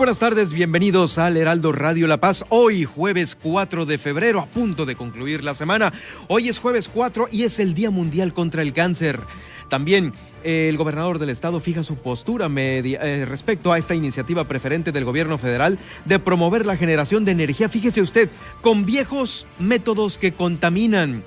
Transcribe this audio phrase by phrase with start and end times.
[0.00, 2.46] Buenas tardes, bienvenidos al Heraldo Radio La Paz.
[2.48, 5.92] Hoy, jueves 4 de febrero, a punto de concluir la semana.
[6.26, 9.20] Hoy es jueves 4 y es el Día Mundial contra el Cáncer.
[9.68, 15.04] También el gobernador del estado fija su postura eh, respecto a esta iniciativa preferente del
[15.04, 18.30] gobierno federal de promover la generación de energía, fíjese usted,
[18.62, 21.24] con viejos métodos que contaminan.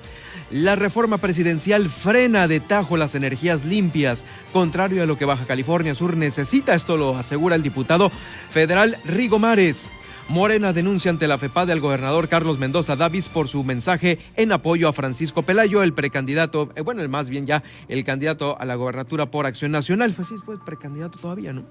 [0.50, 5.94] La reforma presidencial frena de tajo las energías limpias, contrario a lo que Baja California
[5.94, 8.12] Sur necesita, esto lo asegura el diputado
[8.50, 9.88] federal Rigo Mares.
[10.28, 14.88] Morena denuncia ante la FEPADE al gobernador Carlos Mendoza Davis por su mensaje en apoyo
[14.88, 18.74] a Francisco Pelayo, el precandidato, eh, bueno, el más bien ya el candidato a la
[18.74, 20.14] gobernatura por Acción Nacional.
[20.14, 21.64] Pues sí, fue precandidato todavía, ¿no?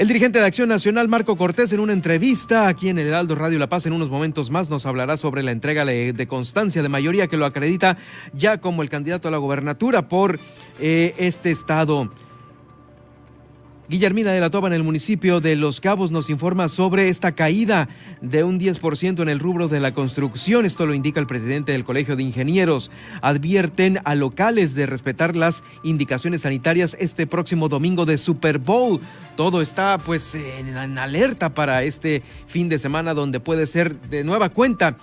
[0.00, 3.58] El dirigente de Acción Nacional, Marco Cortés, en una entrevista aquí en el Heraldo Radio
[3.58, 7.26] La Paz, en unos momentos más nos hablará sobre la entrega de constancia de mayoría
[7.26, 7.98] que lo acredita
[8.32, 10.40] ya como el candidato a la gobernatura por
[10.80, 12.08] eh, este estado.
[13.90, 17.88] Guillermina de la Toba en el municipio de Los Cabos nos informa sobre esta caída
[18.20, 20.64] de un 10% en el rubro de la construcción.
[20.64, 22.92] Esto lo indica el presidente del Colegio de Ingenieros.
[23.20, 29.00] Advierten a locales de respetar las indicaciones sanitarias este próximo domingo de Super Bowl.
[29.36, 34.50] Todo está pues en alerta para este fin de semana donde puede ser de nueva
[34.50, 34.98] cuenta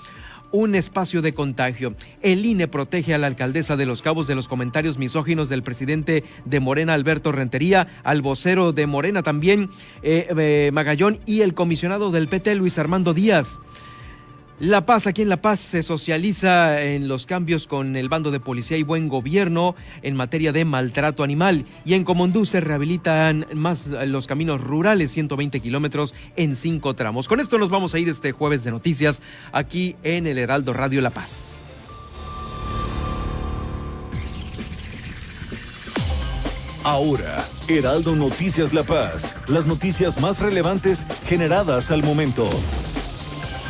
[0.51, 1.95] un espacio de contagio.
[2.21, 6.23] El INE protege a la alcaldesa de Los Cabos de los comentarios misóginos del presidente
[6.45, 9.69] de Morena, Alberto Rentería, al vocero de Morena también,
[10.03, 13.59] eh, eh, Magallón, y el comisionado del PT, Luis Armando Díaz.
[14.59, 18.39] La Paz, aquí en La Paz se socializa en los cambios con el bando de
[18.39, 23.85] policía y buen gobierno en materia de maltrato animal y en Comondú se rehabilitan más
[23.85, 27.27] los caminos rurales, 120 kilómetros en cinco tramos.
[27.27, 31.01] Con esto nos vamos a ir este jueves de noticias aquí en el Heraldo Radio
[31.01, 31.59] La Paz.
[36.83, 42.49] Ahora, Heraldo Noticias La Paz, las noticias más relevantes generadas al momento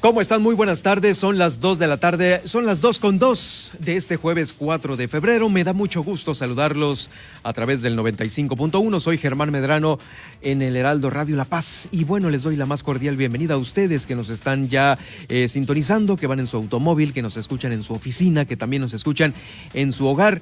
[0.00, 0.42] ¿Cómo están?
[0.44, 1.18] Muy buenas tardes.
[1.18, 4.96] Son las 2 de la tarde, son las 2 con 2 de este jueves 4
[4.96, 5.48] de febrero.
[5.48, 7.10] Me da mucho gusto saludarlos
[7.42, 9.00] a través del 95.1.
[9.00, 9.98] Soy Germán Medrano
[10.40, 11.88] en el Heraldo Radio La Paz.
[11.90, 14.96] Y bueno, les doy la más cordial bienvenida a ustedes que nos están ya
[15.28, 18.82] eh, sintonizando, que van en su automóvil, que nos escuchan en su oficina, que también
[18.82, 19.34] nos escuchan
[19.74, 20.40] en su hogar.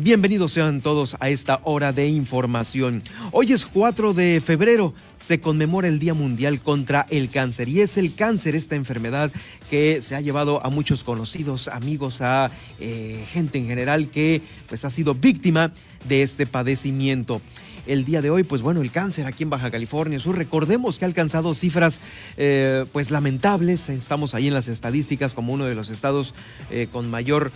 [0.00, 3.02] Bienvenidos sean todos a esta hora de información.
[3.32, 7.96] Hoy es 4 de febrero, se conmemora el Día Mundial contra el Cáncer y es
[7.96, 9.32] el cáncer esta enfermedad
[9.68, 14.84] que se ha llevado a muchos conocidos, amigos, a eh, gente en general que pues
[14.84, 15.72] ha sido víctima
[16.08, 17.42] de este padecimiento
[17.88, 21.06] el día de hoy, pues bueno, el cáncer aquí en Baja California Sur, recordemos que
[21.06, 22.00] ha alcanzado cifras
[22.36, 26.34] eh, pues lamentables, estamos ahí en las estadísticas como uno de los estados
[26.70, 27.50] eh, con mayor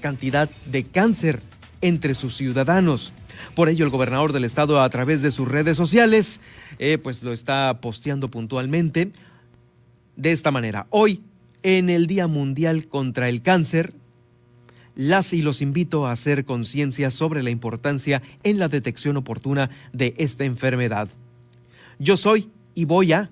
[0.00, 1.40] cantidad de cáncer
[1.82, 3.12] entre sus ciudadanos.
[3.54, 6.40] Por ello, el gobernador del estado, a través de sus redes sociales,
[6.78, 9.12] eh, pues lo está posteando puntualmente
[10.16, 10.86] de esta manera.
[10.90, 11.22] Hoy,
[11.62, 13.92] en el Día Mundial contra el Cáncer,
[14.94, 20.14] las y los invito a hacer conciencia sobre la importancia en la detección oportuna de
[20.18, 21.08] esta enfermedad.
[21.98, 23.30] Yo soy y voy a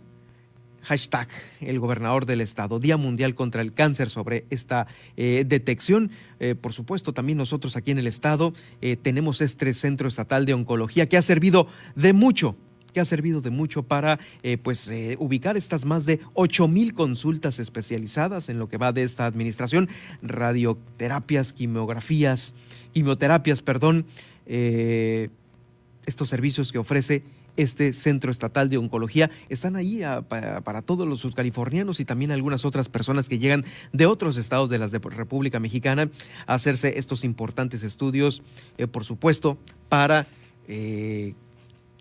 [0.82, 1.28] hashtag
[1.60, 4.86] el gobernador del estado, Día Mundial contra el Cáncer sobre esta
[5.16, 6.10] eh, detección.
[6.38, 10.54] Eh, por supuesto, también nosotros aquí en el estado eh, tenemos este centro estatal de
[10.54, 12.56] oncología que ha servido de mucho
[12.92, 14.18] que ha servido de mucho para
[14.64, 19.26] pues ubicar estas más de ocho mil consultas especializadas en lo que va de esta
[19.26, 19.88] administración,
[20.22, 22.52] radioterapias, quimiografías,
[22.92, 24.06] quimioterapias, perdón,
[24.44, 27.22] estos servicios que ofrece
[27.60, 29.30] este centro estatal de oncología.
[29.48, 34.06] Están ahí ah, para, todos los subcalifornianos y también algunas otras personas que llegan de
[34.06, 36.10] otros estados de la República Mexicana
[36.46, 38.42] a hacerse estos importantes estudios,
[38.78, 39.58] eh, por supuesto,
[39.88, 40.26] para
[40.68, 41.34] eh,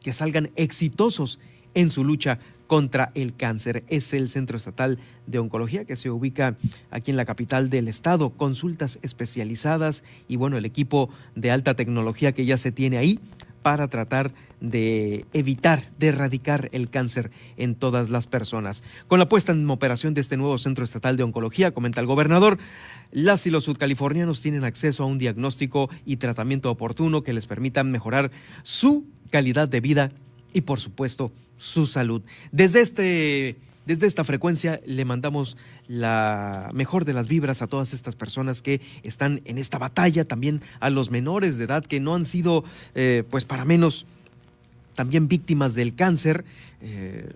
[0.02, 1.40] que salgan exitosos
[1.74, 3.84] en su lucha contra el cáncer.
[3.90, 6.56] Es el Centro Estatal de Oncología que se ubica
[6.92, 8.30] aquí en la capital del estado.
[8.30, 13.20] Consultas especializadas y bueno, el equipo de alta tecnología que ya se tiene ahí
[13.62, 18.84] para tratar de evitar, de erradicar el cáncer en todas las personas.
[19.08, 22.58] Con la puesta en operación de este nuevo Centro Estatal de Oncología, comenta el gobernador,
[23.12, 27.92] las y los sudcalifornianos tienen acceso a un diagnóstico y tratamiento oportuno que les permitan
[27.92, 28.32] mejorar
[28.64, 30.12] su calidad de vida
[30.54, 32.22] y, por supuesto, su salud.
[32.52, 38.16] Desde este desde esta frecuencia le mandamos la mejor de las vibras a todas estas
[38.16, 42.26] personas que están en esta batalla, también a los menores de edad que no han
[42.26, 44.06] sido, eh, pues para menos,
[44.96, 46.46] también víctimas del cáncer.
[46.82, 47.30] Eh,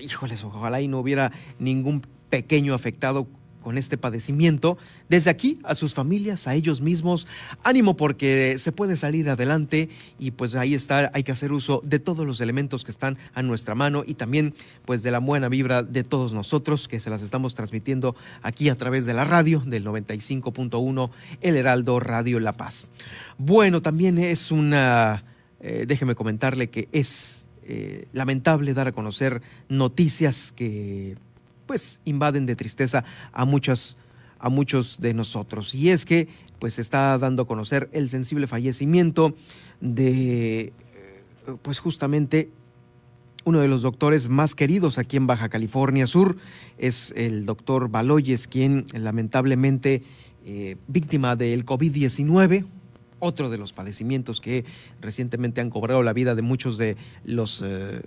[0.00, 3.26] híjoles, ojalá y no hubiera ningún pequeño afectado
[3.62, 4.78] con este padecimiento.
[5.08, 7.26] Desde aquí, a sus familias, a ellos mismos,
[7.62, 11.98] ánimo porque se puede salir adelante y pues ahí está, hay que hacer uso de
[11.98, 14.54] todos los elementos que están a nuestra mano y también
[14.84, 18.76] pues de la buena vibra de todos nosotros que se las estamos transmitiendo aquí a
[18.76, 21.10] través de la radio del 95.1
[21.40, 22.88] El Heraldo Radio La Paz.
[23.38, 25.24] Bueno, también es una,
[25.60, 31.16] eh, déjeme comentarle que es eh, lamentable dar a conocer noticias que
[31.70, 33.96] pues invaden de tristeza a muchos,
[34.40, 35.72] a muchos de nosotros.
[35.72, 36.26] Y es que
[36.58, 39.36] pues está dando a conocer el sensible fallecimiento
[39.80, 40.72] de eh,
[41.62, 42.50] pues justamente
[43.44, 46.38] uno de los doctores más queridos aquí en Baja California Sur
[46.76, 50.02] es el doctor Baloyes, quien lamentablemente
[50.44, 52.66] eh, víctima del COVID-19,
[53.20, 54.64] otro de los padecimientos que
[55.00, 58.02] recientemente han cobrado la vida de muchos de los eh,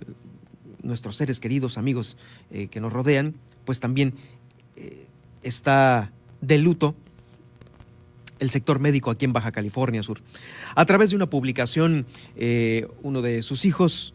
[0.84, 2.16] nuestros seres queridos, amigos
[2.50, 3.34] que nos rodean,
[3.64, 4.14] pues también
[4.76, 5.06] eh,
[5.42, 6.10] está
[6.40, 6.94] de luto
[8.38, 10.20] el sector médico aquí en Baja California Sur.
[10.74, 14.14] A través de una publicación, eh, uno de sus hijos,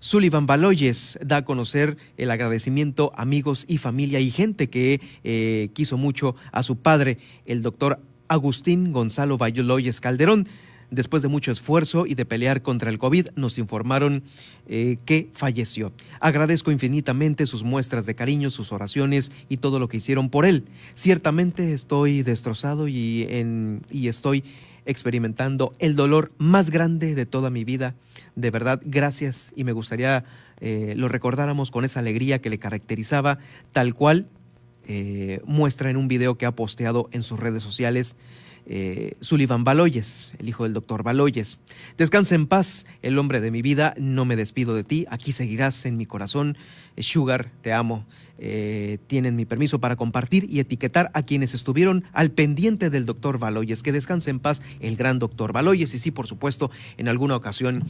[0.00, 5.70] Sullivan Baloyes, da a conocer el agradecimiento a amigos y familia y gente que eh,
[5.72, 10.46] quiso mucho a su padre, el doctor Agustín Gonzalo Baloyes Calderón,
[10.90, 14.22] Después de mucho esfuerzo y de pelear contra el COVID, nos informaron
[14.66, 15.92] eh, que falleció.
[16.18, 20.64] Agradezco infinitamente sus muestras de cariño, sus oraciones y todo lo que hicieron por él.
[20.94, 23.26] Ciertamente estoy destrozado y,
[23.92, 24.44] estoy
[24.86, 27.94] experimentando el dolor más grande de toda mi vida.
[28.34, 30.24] De verdad, gracias y me gustaría
[30.60, 33.38] eh, lo recordáramos con esa alegría que le caracterizaba,
[33.72, 34.26] tal cual
[34.86, 38.16] eh, muestra en un video que ha posteado en sus redes sociales
[38.70, 41.58] eh, Sullivan Baloyes, el hijo del doctor Baloyes.
[41.96, 45.86] Descansa en paz, el hombre de mi vida, no me despido de ti, aquí seguirás
[45.86, 46.58] en mi corazón.
[46.94, 48.04] Eh, Sugar, te amo.
[48.40, 53.38] Eh, tienen mi permiso para compartir y etiquetar a quienes estuvieron al pendiente del doctor
[53.38, 53.82] Baloyes.
[53.82, 55.94] Que descanse en paz el gran doctor Baloyes.
[55.94, 57.84] Y sí, por supuesto, en alguna ocasión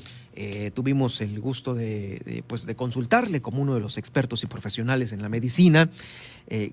[0.72, 5.20] tuvimos el gusto de, pues, de consultarle como uno de los expertos y profesionales en
[5.20, 5.90] la medicina.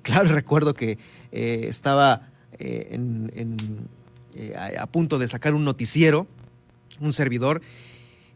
[0.03, 0.99] claro, recuerdo que
[1.31, 2.29] estaba
[2.59, 3.59] eh, en,
[4.35, 6.27] eh, a, punto de sacar un noticiero,
[6.99, 7.61] un servidor,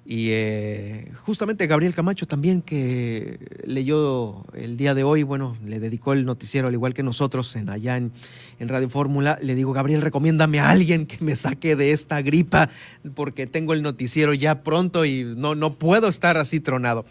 [0.06, 6.13] y eh, justamente Gabriel Camacho también, que leyó el día de hoy, bueno, le dedicó
[6.13, 8.12] el noticiero al igual que nosotros en, allá en,
[8.60, 9.38] Radio Fórmula.
[9.39, 12.72] Le digo, Gabriel, recomiéndame a alguien que me saque de esta gripa,
[13.13, 17.06] porque tengo el noticiero ya pronto y no, no puedo estar así tronado.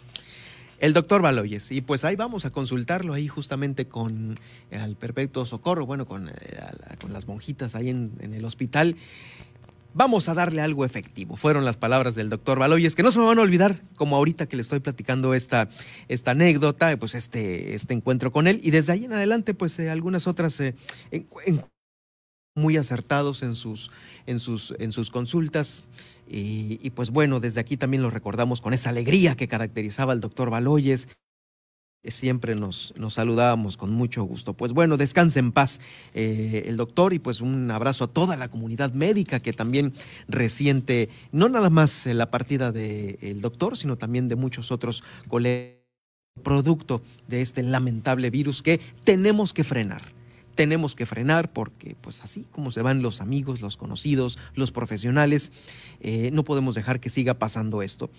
[0.79, 1.71] El doctor Baloyes.
[1.71, 4.35] Y pues ahí vamos a consultarlo ahí justamente con
[4.71, 6.33] el Perpetuo Socorro, bueno, con, eh,
[7.01, 8.95] con las monjitas ahí en, el hospital.
[9.93, 11.35] Vamos a darle algo efectivo.
[11.35, 14.47] Fueron las palabras del doctor Baloyes, que no se me van a olvidar, como ahorita
[14.47, 15.69] que le estoy platicando esta,
[16.07, 18.61] esta anécdota, pues este, este encuentro con él.
[18.63, 20.75] Y desde ahí en adelante, pues eh, algunas otras eh,
[22.55, 23.89] muy acertados en sus,
[24.27, 25.83] en sus, en sus consultas.
[26.31, 30.51] Y, pues bueno, desde aquí también lo recordamos con esa alegría que caracterizaba al doctor
[30.51, 31.07] Baloyes.
[32.03, 34.53] Siempre nos, nos saludábamos con mucho gusto.
[34.53, 35.81] Pues bueno, descanse en paz
[36.13, 39.93] eh, el doctor y pues un abrazo a toda la comunidad médica que también
[40.27, 45.79] resiente no nada más la partida del doctor, sino también de muchos otros colegas
[46.43, 50.18] producto de este lamentable virus que tenemos que frenar
[50.55, 55.51] tenemos que frenar porque pues así como se van los amigos, los conocidos, los profesionales,
[56.01, 58.09] eh, no podemos dejar que siga pasando esto.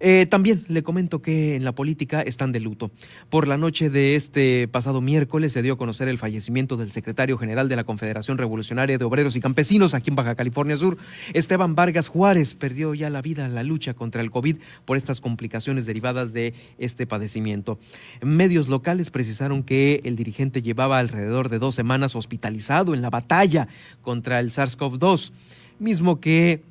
[0.00, 2.90] Eh, también le comento que en la política están de luto.
[3.30, 7.36] Por la noche de este pasado miércoles se dio a conocer el fallecimiento del secretario
[7.36, 10.98] general de la Confederación Revolucionaria de Obreros y Campesinos aquí en Baja California Sur,
[11.34, 15.20] Esteban Vargas Juárez, perdió ya la vida en la lucha contra el COVID por estas
[15.20, 17.78] complicaciones derivadas de este padecimiento.
[18.22, 23.68] Medios locales precisaron que el dirigente llevaba alrededor de dos semanas hospitalizado en la batalla
[24.02, 25.32] contra el SARS-CoV-2,
[25.78, 26.62] mismo que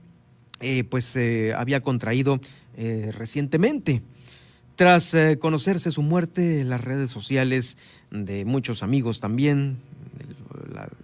[0.60, 2.39] eh, pues eh, había contraído
[2.77, 4.03] eh, recientemente.
[4.75, 7.75] Tras eh, conocerse su muerte, las redes sociales
[8.12, 9.79] de muchos amigos también,
[10.19, 10.36] el,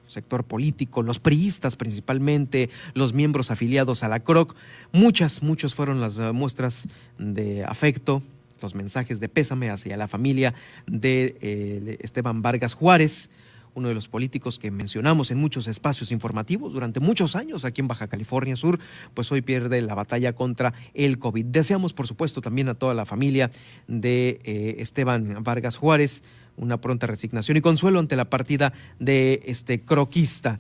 [0.05, 4.55] sector político, los priistas principalmente, los miembros afiliados a la CROC,
[4.91, 6.87] muchas, muchos fueron las eh, muestras
[7.17, 8.21] de afecto,
[8.61, 10.53] los mensajes de pésame hacia la familia
[10.85, 13.31] de Esteban Vargas Juárez,
[13.75, 17.87] uno de los políticos que mencionamos en muchos espacios informativos durante muchos años aquí en
[17.87, 18.79] Baja California Sur,
[19.13, 21.45] pues hoy pierde la batalla contra el COVID.
[21.45, 23.51] Deseamos, por supuesto, también a toda la familia
[23.87, 26.23] de eh, Esteban Vargas Juárez
[26.57, 30.59] una pronta resignación y consuelo ante la partida de este croquista.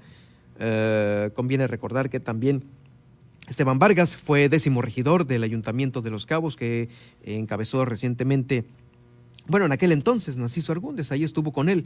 [0.59, 2.63] Eh, conviene recordar que también
[3.47, 6.89] Esteban Vargas fue décimo regidor del Ayuntamiento de Los Cabos, que
[7.23, 8.65] encabezó recientemente
[9.47, 11.85] bueno, en aquel entonces Narciso Argúndez, ahí estuvo con él.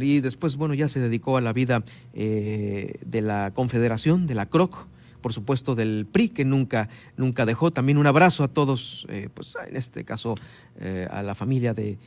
[0.00, 1.84] Y después, bueno, ya se dedicó a la vida
[2.14, 4.86] eh, de la Confederación, de la CROC,
[5.20, 7.70] por supuesto del PRI, que nunca, nunca dejó.
[7.72, 10.34] También un abrazo a todos, eh, pues en este caso
[10.80, 11.98] eh, a la familia de,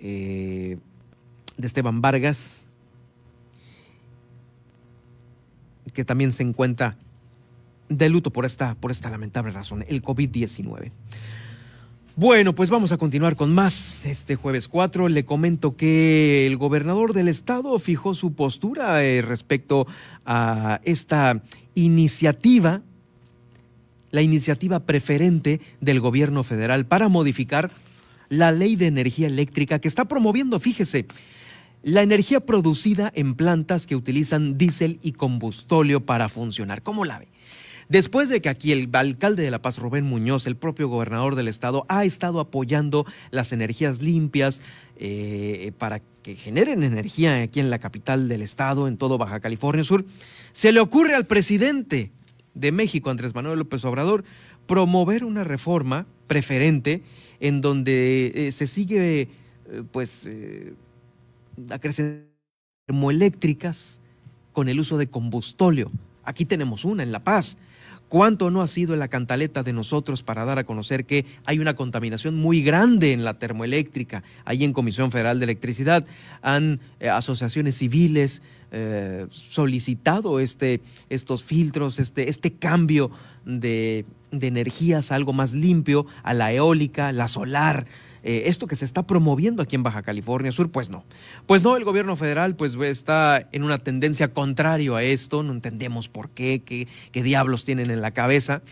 [0.00, 0.78] de
[1.58, 2.66] Esteban Vargas,
[5.92, 6.96] que también se encuentra
[7.88, 10.92] de luto por esta, por esta lamentable razón, el COVID-19.
[12.16, 14.06] Bueno, pues vamos a continuar con más.
[14.06, 19.88] Este jueves 4 le comento que el gobernador del estado fijó su postura eh, respecto
[20.24, 21.42] a esta
[21.74, 22.82] iniciativa,
[24.12, 27.72] la iniciativa preferente del gobierno federal para modificar
[28.28, 31.06] la ley de energía eléctrica que está promoviendo, fíjese,
[31.82, 36.80] la energía producida en plantas que utilizan diésel y combustóleo para funcionar.
[36.80, 37.33] ¿Cómo la ve?
[37.94, 41.46] Después de que aquí el alcalde de La Paz, Rubén Muñoz, el propio gobernador del
[41.46, 44.62] estado, ha estado apoyando las energías limpias
[44.96, 49.84] eh, para que generen energía aquí en la capital del estado, en todo Baja California
[49.84, 50.04] Sur,
[50.52, 52.10] se le ocurre al presidente
[52.54, 54.24] de México, Andrés Manuel López Obrador,
[54.66, 57.04] promover una reforma preferente
[57.38, 59.28] en donde eh, se sigue, eh,
[59.92, 60.28] pues,
[61.70, 62.26] acrecentando
[62.86, 64.00] termoeléctricas
[64.52, 65.92] con el uso de combustóleo.
[66.24, 67.56] Aquí tenemos una en La Paz.
[68.14, 71.74] ¿Cuánto no ha sido la cantaleta de nosotros para dar a conocer que hay una
[71.74, 74.22] contaminación muy grande en la termoeléctrica?
[74.44, 76.06] Ahí en Comisión Federal de Electricidad
[76.40, 78.40] han eh, asociaciones civiles
[78.70, 80.80] eh, solicitado este,
[81.10, 83.10] estos filtros, este, este cambio
[83.46, 87.84] de, de energías a algo más limpio, a la eólica, la solar,
[88.26, 91.04] eh, esto que se está promoviendo aquí en Baja California Sur, pues no.
[91.46, 96.08] Pues no, el gobierno federal pues está en una tendencia contrario a esto, no entendemos
[96.08, 98.62] por qué, qué, diablos tienen en la cabeza.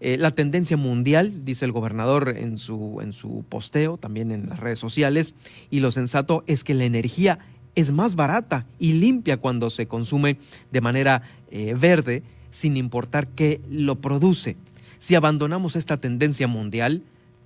[0.00, 4.58] Eh, la tendencia mundial, dice el gobernador en su, en su posteo, también en las
[4.58, 5.34] redes sociales,
[5.70, 7.40] y lo sensato es que la energía
[7.74, 10.38] es más barata y limpia cuando se consume
[10.72, 14.56] de manera eh, verde, sin importar qué lo produce.
[14.98, 17.02] Si abandonamos esta tendencia mundial,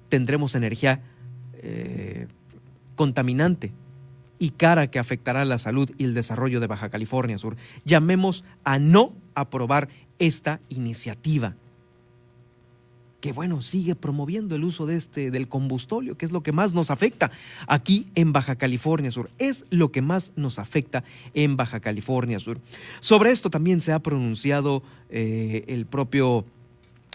[0.09, 1.03] tendremos energía
[1.63, 2.27] eh,
[2.97, 3.73] contaminante
[4.39, 7.57] y cara que afectará la salud y el desarrollo de Baja California Sur.
[7.85, 9.89] Llamemos a no aprobar
[10.19, 11.55] esta iniciativa
[13.21, 16.73] que bueno, sigue promoviendo el uso de este del combustóleo, que es lo que más
[16.73, 17.33] nos afecta
[17.67, 19.31] aquí en Baja California Sur.
[19.39, 21.03] Es lo que más nos afecta
[21.35, 22.61] en Baja California Sur.
[23.01, 26.45] Sobre esto también se ha pronunciado eh, el propio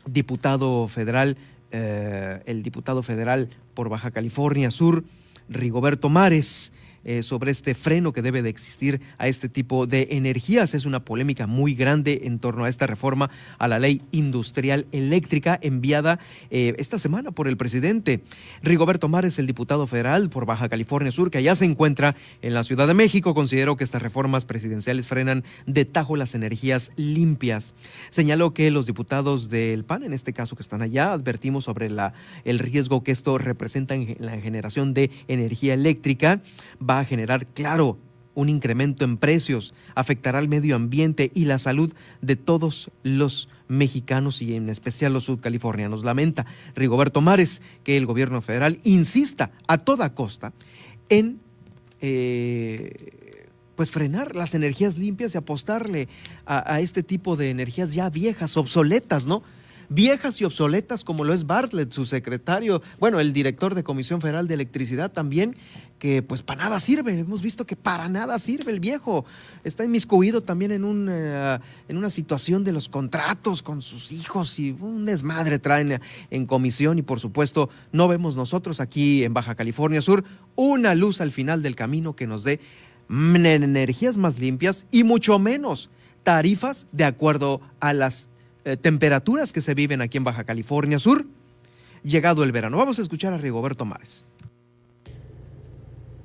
[0.05, 1.37] diputado federal
[1.73, 5.03] eh, el diputado federal por Baja California Sur,
[5.49, 6.71] Rigoberto Mares,
[7.05, 10.73] eh, sobre este freno que debe de existir a este tipo de energías.
[10.73, 15.59] Es una polémica muy grande en torno a esta reforma a la ley industrial eléctrica
[15.61, 16.19] enviada
[16.49, 18.23] eh, esta semana por el presidente.
[18.61, 22.63] Rigoberto Mares, el diputado federal por Baja California Sur, que allá se encuentra en la
[22.63, 27.75] Ciudad de México, consideró que estas reformas presidenciales frenan de tajo las energías limpias.
[28.09, 32.13] Señaló que los diputados del PAN, en este caso que están allá, advertimos sobre la,
[32.45, 36.41] el riesgo que esto representa en la generación de energía eléctrica
[36.99, 37.97] a generar, claro,
[38.35, 44.41] un incremento en precios, afectará al medio ambiente y la salud de todos los mexicanos
[44.41, 46.03] y en especial los sudcalifornianos.
[46.03, 46.45] Lamenta
[46.75, 50.53] Rigoberto Mares que el gobierno federal insista a toda costa
[51.09, 51.39] en
[52.01, 56.07] eh, pues frenar las energías limpias y apostarle
[56.45, 59.43] a este tipo de energías ya viejas, obsoletas, ¿no?
[59.89, 64.47] viejas y obsoletas como lo es Bartlett, su secretario, bueno, el director de Comisión Federal
[64.47, 65.55] de Electricidad también,
[66.03, 67.17] que pues para nada sirve.
[67.17, 69.23] Hemos visto que para nada sirve el viejo.
[69.63, 74.59] Está inmiscuido también en, un, eh, en una situación de los contratos con sus hijos
[74.59, 79.55] y un desmadre traen en comisión y por supuesto no vemos nosotros aquí en Baja
[79.55, 80.25] California Sur
[80.57, 82.59] una luz al final del camino que nos dé
[83.09, 85.89] energías más limpias y mucho menos
[86.23, 88.27] tarifas de acuerdo a las
[88.65, 91.25] eh, temperaturas que se viven aquí en Baja California Sur.
[92.03, 92.75] llegado el verano.
[92.75, 94.25] Vamos a escuchar a Rigoberto Mares.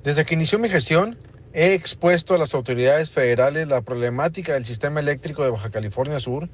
[0.03, 1.17] Desde que inició mi gestión,
[1.51, 6.47] he expuesto a las autoridades federales la problemática del sistema eléctrico de Baja California Sur,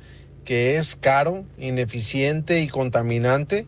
[0.44, 3.68] que es caro, ineficiente y contaminante,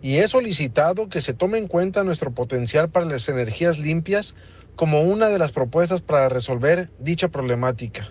[0.00, 4.34] y he solicitado que se tome en cuenta nuestro potencial para las energías limpias
[4.76, 8.10] como una de las propuestas para resolver dicha problemática.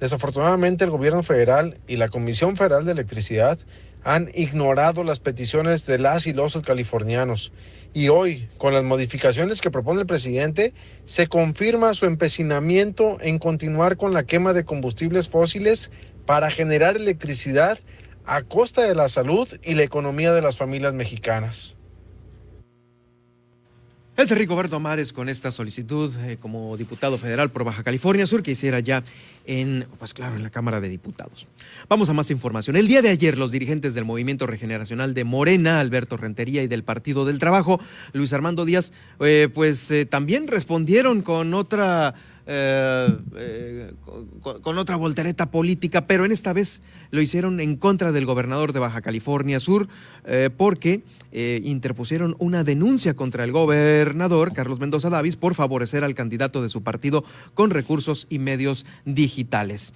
[0.00, 3.60] Desafortunadamente el gobierno federal y la Comisión Federal de Electricidad
[4.02, 7.52] han ignorado las peticiones de las y los californianos
[7.94, 10.72] y hoy, con las modificaciones que propone el presidente,
[11.04, 15.90] se confirma su empecinamiento en continuar con la quema de combustibles fósiles
[16.24, 17.78] para generar electricidad
[18.24, 21.76] a costa de la salud y la economía de las familias mexicanas.
[24.14, 28.50] Es Rigoberto Mares con esta solicitud eh, como diputado federal por Baja California Sur que
[28.50, 29.02] hiciera ya
[29.46, 31.48] en, pues claro, en la Cámara de Diputados.
[31.88, 32.76] Vamos a más información.
[32.76, 36.84] El día de ayer los dirigentes del Movimiento Regeneracional de Morena, Alberto Rentería y del
[36.84, 37.80] Partido del Trabajo,
[38.12, 42.14] Luis Armando Díaz, eh, pues eh, también respondieron con otra
[42.46, 43.92] eh, eh,
[44.40, 48.80] con, otra voltereta política, pero en esta vez lo hicieron en contra del gobernador de
[48.80, 49.88] Baja California Sur
[50.24, 56.62] eh, porque interpusieron una denuncia contra el gobernador Carlos Mendoza Davis por favorecer al candidato
[56.62, 59.92] de su partido con recursos y medios digitales.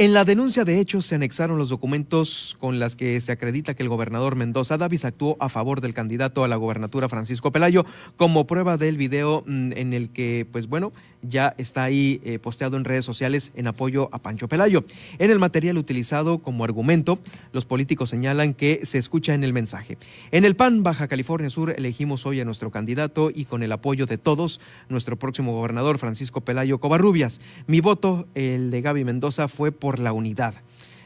[0.00, 3.82] En la denuncia de hechos se anexaron los documentos con las que se acredita que
[3.82, 7.84] el gobernador Mendoza Davis actuó a favor del candidato a la gobernatura Francisco Pelayo
[8.16, 12.76] como prueba del video mm, en el que, pues bueno, ya está ahí eh, posteado
[12.76, 14.84] en redes sociales en apoyo a Pancho Pelayo.
[15.18, 17.18] En el material utilizado como argumento,
[17.50, 19.98] los políticos señalan que se escucha en el mensaje.
[20.30, 24.06] En el PAN Baja California Sur elegimos hoy a nuestro candidato y con el apoyo
[24.06, 27.40] de todos, nuestro próximo gobernador Francisco Pelayo Covarrubias.
[27.66, 30.52] Mi voto, el de Gaby Mendoza, fue por por la unidad.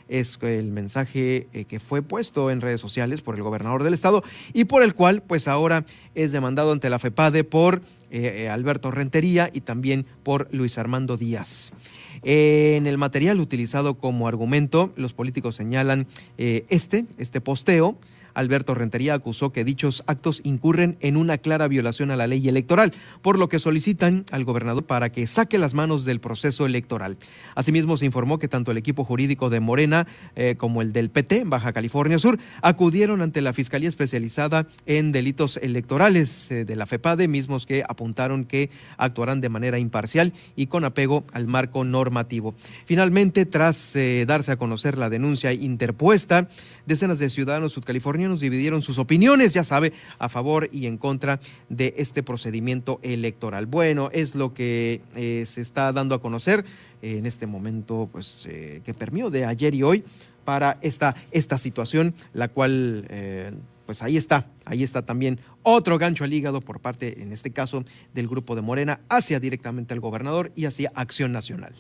[0.09, 4.25] Es el mensaje eh, que fue puesto en redes sociales por el gobernador del estado
[4.53, 5.85] y por el cual pues ahora
[6.17, 7.77] es demandado ante la FEPADE por
[8.11, 11.71] eh, eh, Alberto Rentería y también por Luis Armando Díaz.
[12.25, 17.97] En el material utilizado como argumento, los políticos señalan este, este posteo,
[18.35, 22.93] Alberto Rentería acusó que dichos actos incurren en una clara violación a la ley electoral,
[23.21, 27.17] por lo que solicitan al gobernador para que saque las manos del proceso electoral.
[27.55, 31.45] Asimismo, se informó que tanto el equipo jurídico de Morena eh, como el del PT,
[31.45, 37.29] Baja California Sur, acudieron ante la Fiscalía Especializada en Delitos Electorales eh, de la FEPADE,
[37.29, 42.55] mismos que apuntaron que actuarán de manera imparcial y con apego al marco normativo.
[42.87, 46.49] Finalmente, tras eh, darse a conocer la denuncia interpuesta,
[46.87, 51.41] decenas de ciudadanos sudcalifornianos nos dividieron sus opiniones, ya sabe, a favor y en contra
[51.69, 53.67] de este procedimiento electoral.
[53.67, 56.65] Bueno, es lo que eh, se está dando a conocer
[57.03, 60.05] en este momento, pues, eh, que permió de ayer y hoy
[60.45, 63.53] para esta, esta situación, la cual, eh,
[63.87, 67.85] pues ahí está, ahí está también otro gancho al hígado por parte, en este caso,
[68.15, 71.75] del grupo de Morena, hacia directamente al gobernador y hacia Acción Nacional.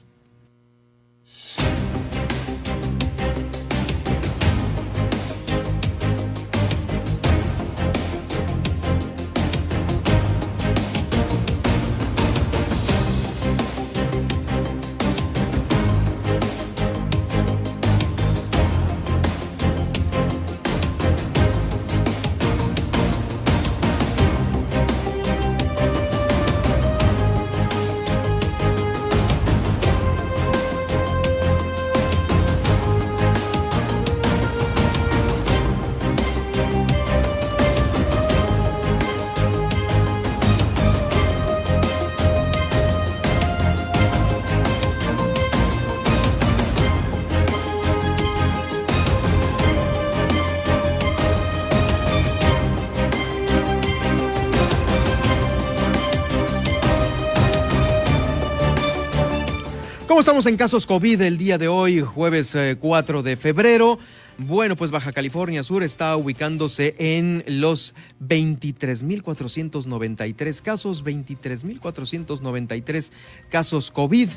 [60.22, 63.98] Estamos en casos COVID el día de hoy, jueves 4 eh, de febrero?
[64.38, 67.92] Bueno, pues Baja California Sur está ubicándose en los
[68.24, 73.10] 23.493 casos, 23.493
[73.50, 74.28] casos COVID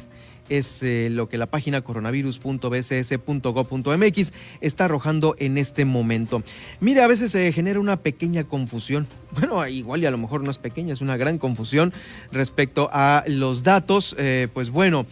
[0.50, 6.42] es eh, lo que la página coronavirus.bcs.gov.mx está arrojando en este momento.
[6.80, 9.06] Mire, a veces se genera una pequeña confusión.
[9.36, 11.92] Bueno, igual y a lo mejor no es pequeña, es una gran confusión
[12.32, 14.16] respecto a los datos.
[14.18, 15.06] Eh, pues bueno,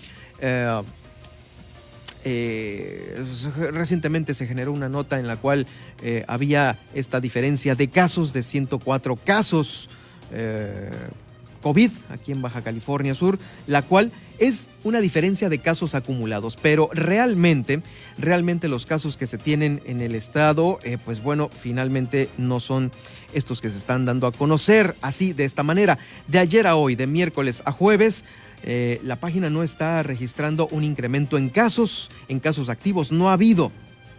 [0.45, 0.81] eh,
[2.25, 3.23] eh,
[3.71, 5.67] recientemente se generó una nota en la cual
[6.01, 9.89] eh, había esta diferencia de casos de 104 casos
[11.61, 16.89] COVID aquí en Baja California Sur, la cual es una diferencia de casos acumulados, pero
[16.91, 17.81] realmente,
[18.17, 22.91] realmente los casos que se tienen en el estado, pues bueno, finalmente no son
[23.33, 25.99] estos que se están dando a conocer así, de esta manera.
[26.27, 28.25] De ayer a hoy, de miércoles a jueves,
[28.63, 33.33] eh, la página no está registrando un incremento en casos, en casos activos, no ha
[33.33, 33.71] habido.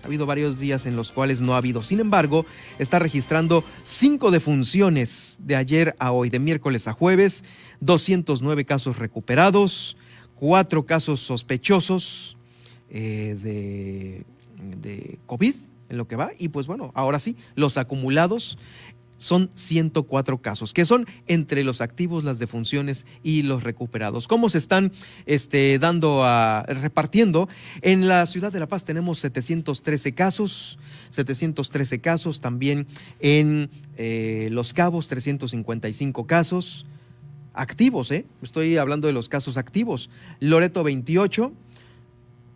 [0.02, 1.82] Ha habido varios días en los cuales no ha habido.
[1.82, 2.44] Sin embargo,
[2.78, 7.42] está registrando cinco defunciones de ayer a hoy, de miércoles a jueves,
[7.80, 9.96] 209 casos recuperados,
[10.34, 12.36] cuatro casos sospechosos
[12.90, 14.24] eh, de,
[14.76, 15.54] de COVID
[15.88, 16.32] en lo que va.
[16.38, 18.58] Y pues bueno, ahora sí, los acumulados
[19.18, 24.28] son 104 casos, que son entre los activos, las defunciones y los recuperados.
[24.28, 24.92] ¿Cómo se están
[25.26, 27.48] este, dando a, repartiendo?
[27.82, 30.78] En la ciudad de La Paz tenemos 713 casos,
[31.10, 32.86] 713 casos, también
[33.20, 36.86] en eh, Los Cabos 355 casos
[37.54, 38.26] activos, ¿eh?
[38.42, 40.10] Estoy hablando de los casos activos.
[40.40, 41.52] Loreto 28,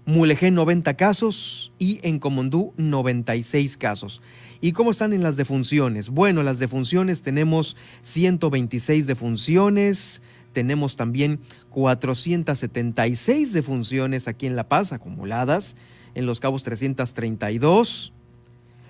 [0.08, 4.22] Mulegé 90 casos y en Comondú 96 casos.
[4.62, 6.08] ¿Y cómo están en las defunciones?
[6.08, 10.22] Bueno, las defunciones tenemos 126 defunciones,
[10.54, 15.76] tenemos también 476 defunciones aquí en La Paz acumuladas,
[16.14, 18.14] en Los Cabos 332,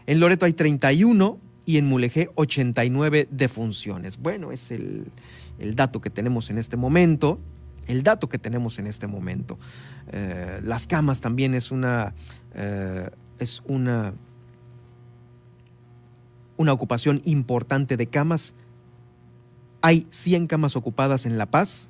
[0.06, 4.18] en Loreto hay 31 y en Mulegé 89 defunciones.
[4.18, 5.10] Bueno, es el,
[5.58, 7.40] el dato que tenemos en este momento
[7.88, 9.58] el dato que tenemos en este momento.
[10.12, 12.14] Eh, las camas también es una,
[12.54, 14.14] eh, es una
[16.58, 18.54] una ocupación importante de camas.
[19.80, 21.88] Hay 100 camas ocupadas en La Paz,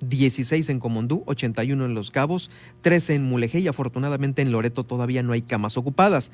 [0.00, 5.22] 16 en Comondú, 81 en Los Cabos, 13 en Mulegé y afortunadamente en Loreto todavía
[5.22, 6.32] no hay camas ocupadas.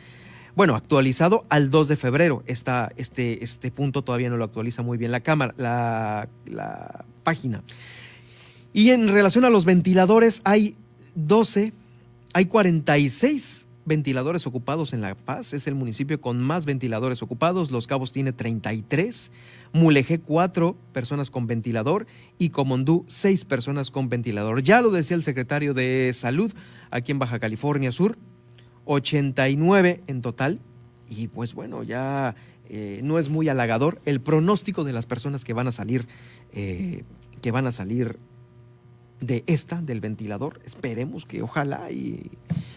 [0.57, 2.43] Bueno, actualizado al 2 de febrero.
[2.47, 7.63] Esta, este, este punto todavía no lo actualiza muy bien la cámara, la, la página.
[8.73, 10.77] Y en relación a los ventiladores, hay
[11.15, 11.73] 12,
[12.33, 15.53] hay 46 ventiladores ocupados en La Paz.
[15.53, 17.71] Es el municipio con más ventiladores ocupados.
[17.71, 19.33] Los Cabos tiene 33.
[19.73, 22.07] Mulegé, 4 personas con ventilador.
[22.39, 24.63] Y Comondú, 6 personas con ventilador.
[24.63, 26.53] Ya lo decía el secretario de Salud
[26.91, 28.19] aquí en Baja California Sur.
[28.85, 30.61] 89 en total.
[31.09, 32.37] Y pues bueno, ya
[32.69, 36.07] eh, no es muy halagador el pronóstico de las personas que van a salir,
[36.53, 37.03] eh,
[37.43, 38.19] que van a salir
[39.21, 40.61] de esta, del ventilador.
[40.65, 42.31] Esperemos que ojalá y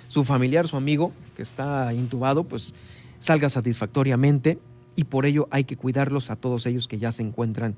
[0.07, 2.73] su familiar, su amigo que está intubado, pues
[3.19, 4.59] salga satisfactoriamente
[4.95, 7.75] y por ello hay que cuidarlos a todos ellos que ya se encuentran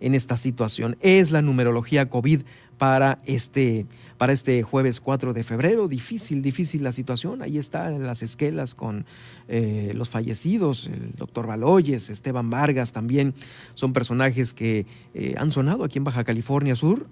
[0.00, 0.96] en esta situación.
[1.00, 2.42] Es la numerología COVID
[2.76, 3.86] para este,
[4.18, 5.88] para este jueves 4 de febrero.
[5.88, 7.40] Difícil, difícil la situación.
[7.40, 9.06] Ahí están las esquelas con
[9.48, 13.34] eh, los fallecidos, el doctor Baloyes, Esteban Vargas también.
[13.74, 17.06] Son personajes que eh, han sonado aquí en Baja California Sur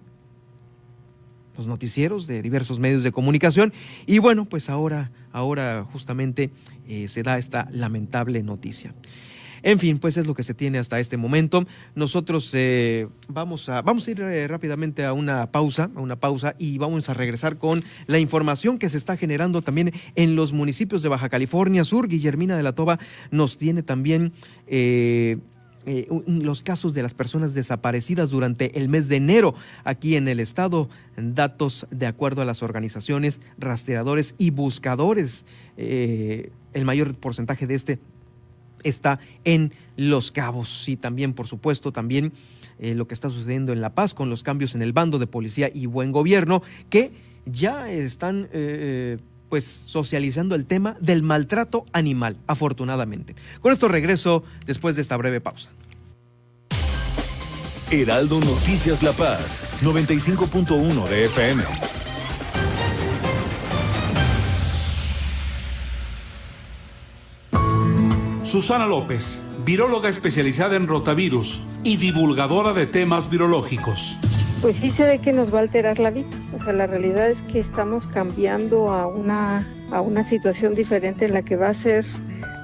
[1.57, 3.73] los noticieros de diversos medios de comunicación.
[4.07, 6.51] Y bueno, pues ahora, ahora justamente
[6.89, 8.95] eh, se da esta lamentable noticia.
[9.63, 11.67] En fin, pues es lo que se tiene hasta este momento.
[11.95, 16.55] Nosotros eh, vamos, a, vamos a ir eh, rápidamente a una pausa, a una pausa
[16.59, 21.03] y vamos a regresar con la información que se está generando también en los municipios
[21.03, 22.09] de Baja California Sur.
[22.09, 22.99] Guillermina de la Toba
[23.31, 24.35] nos tiene también
[25.87, 30.41] eh, los casos de las personas desaparecidas durante el mes de enero aquí en el
[30.41, 35.45] estado, datos de acuerdo a las organizaciones rastreadores y buscadores.
[35.77, 37.99] Eh, el mayor porcentaje de este
[38.83, 42.33] está en Los Cabos y también, por supuesto, también
[42.79, 45.27] eh, lo que está sucediendo en La Paz con los cambios en el bando de
[45.27, 47.13] policía y buen gobierno que
[47.47, 48.49] ya están
[49.55, 53.37] pues socializando el tema del maltrato animal, afortunadamente.
[53.61, 55.71] Con esto regreso después de esta breve pausa.
[57.93, 61.63] Heraldo Noticias La Paz, 95.1 de FM.
[68.43, 74.19] Susana López, viróloga especializada en rotavirus y divulgadora de temas virológicos
[74.65, 76.27] pues sí se ve que nos va a alterar la vida.
[76.59, 81.35] O sea, la realidad es que estamos cambiando a una, a una situación diferente en
[81.35, 82.07] la que va a ser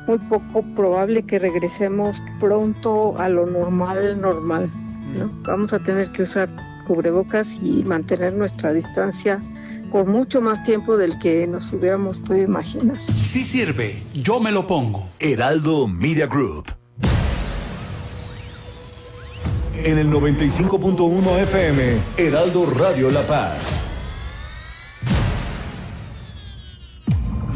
[0.06, 4.70] muy poco probable que regresemos pronto a lo normal, normal.
[5.18, 5.30] ¿no?
[5.42, 6.48] Vamos a tener que usar
[6.86, 9.38] cubrebocas y mantener nuestra distancia
[9.92, 12.96] por mucho más tiempo del que nos hubiéramos podido imaginar.
[13.20, 15.06] Sí sirve, yo me lo pongo.
[15.18, 16.79] Heraldo Media Group
[19.84, 23.80] en el 95.1 FM, Heraldo Radio La Paz.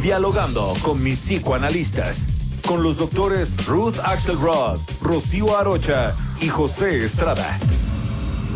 [0.03, 2.27] Dialogando con mis psicoanalistas,
[2.67, 7.59] con los doctores Ruth Axelrod, Rocío Arocha y José Estrada.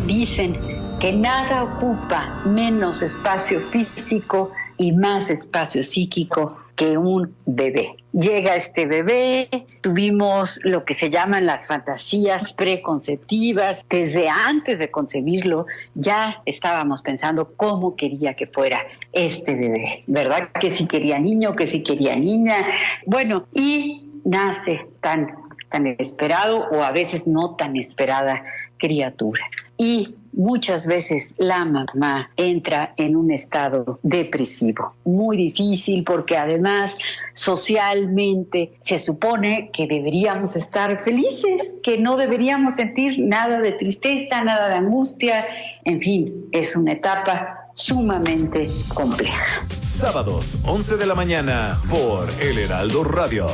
[0.07, 0.57] Dicen
[0.99, 7.98] que nada ocupa menos espacio físico y más espacio psíquico que un bebé.
[8.11, 9.49] Llega este bebé,
[9.81, 13.85] tuvimos lo que se llaman las fantasías preconceptivas.
[13.87, 18.79] Desde antes de concebirlo ya estábamos pensando cómo quería que fuera
[19.13, 20.49] este bebé, ¿verdad?
[20.59, 22.65] Que si quería niño, que si quería niña.
[23.05, 25.35] Bueno, y nace tan,
[25.69, 28.43] tan esperado o a veces no tan esperada
[28.79, 29.43] criatura.
[29.77, 36.97] Y muchas veces la mamá entra en un estado depresivo, muy difícil porque además
[37.33, 44.69] socialmente se supone que deberíamos estar felices, que no deberíamos sentir nada de tristeza, nada
[44.69, 45.45] de angustia,
[45.85, 49.65] en fin, es una etapa sumamente compleja.
[49.81, 53.47] Sábados, 11 de la mañana, por El Heraldo Radio.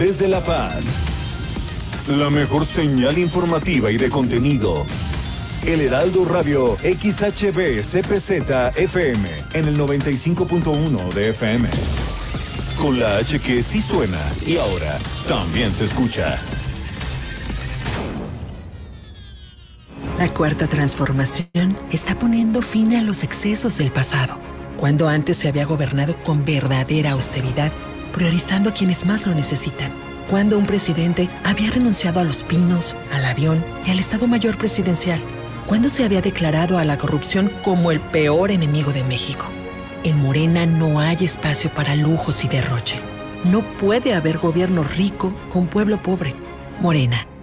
[0.00, 4.86] Desde La Paz, la mejor señal informativa y de contenido.
[5.66, 11.68] El Heraldo Radio XHB CPZ FM en el 95.1 de FM.
[12.80, 16.38] Con la H que sí suena y ahora también se escucha.
[20.16, 24.38] La cuarta transformación está poniendo fin a los excesos del pasado,
[24.78, 27.70] cuando antes se había gobernado con verdadera austeridad
[28.10, 29.90] priorizando a quienes más lo necesitan.
[30.28, 35.20] Cuando un presidente había renunciado a los pinos, al avión y al Estado Mayor Presidencial.
[35.66, 39.46] Cuando se había declarado a la corrupción como el peor enemigo de México.
[40.04, 42.98] En Morena no hay espacio para lujos y derroche.
[43.44, 46.34] No puede haber gobierno rico con pueblo pobre.
[46.80, 47.26] Morena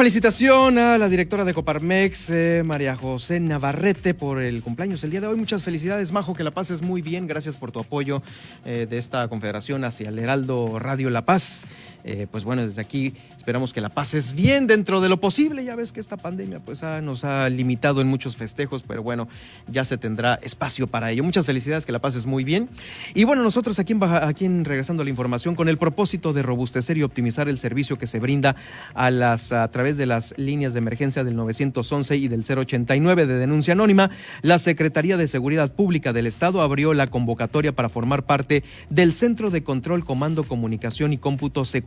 [0.00, 5.20] Felicitación a la directora de Coparmex, eh, María José Navarrete, por el cumpleaños el día
[5.20, 5.36] de hoy.
[5.36, 7.26] Muchas felicidades, Majo, que la pases muy bien.
[7.26, 8.22] Gracias por tu apoyo
[8.64, 11.66] eh, de esta confederación hacia el Heraldo Radio La Paz.
[12.02, 15.64] Eh, pues bueno, desde aquí esperamos que la pases bien dentro de lo posible.
[15.64, 19.28] Ya ves que esta pandemia pues nos ha limitado en muchos festejos, pero bueno,
[19.66, 21.24] ya se tendrá espacio para ello.
[21.24, 22.68] Muchas felicidades, que la pases muy bien.
[23.14, 26.42] Y bueno, nosotros aquí en, aquí en Regresando a la Información, con el propósito de
[26.42, 28.56] robustecer y optimizar el servicio que se brinda
[28.92, 33.38] a, las, a través de las líneas de emergencia del 911 y del 089 de
[33.38, 34.10] denuncia anónima,
[34.42, 39.48] la Secretaría de Seguridad Pública del Estado abrió la convocatoria para formar parte del Centro
[39.48, 41.82] de Control, Comando, Comunicación y Cómputo c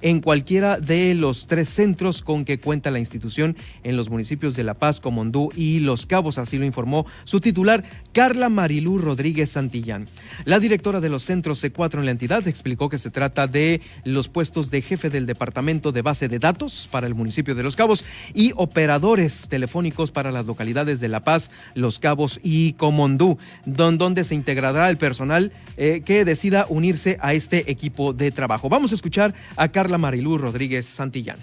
[0.00, 4.64] en cualquiera de los tres centros con que cuenta la institución en los municipios de
[4.64, 10.06] La Paz, Comondú y Los Cabos, así lo informó su titular, Carla Marilú Rodríguez Santillán.
[10.44, 14.28] La directora de los centros C4 en la entidad explicó que se trata de los
[14.28, 18.04] puestos de jefe del Departamento de Base de Datos para el municipio de Los Cabos
[18.34, 24.34] y operadores telefónicos para las localidades de La Paz, Los Cabos y Comondú, donde se
[24.34, 28.68] integrará el personal eh, que decida unirse a este equipo de trabajo.
[28.68, 31.40] Vamos a escuchar a Carla Marilú Rodríguez Santillán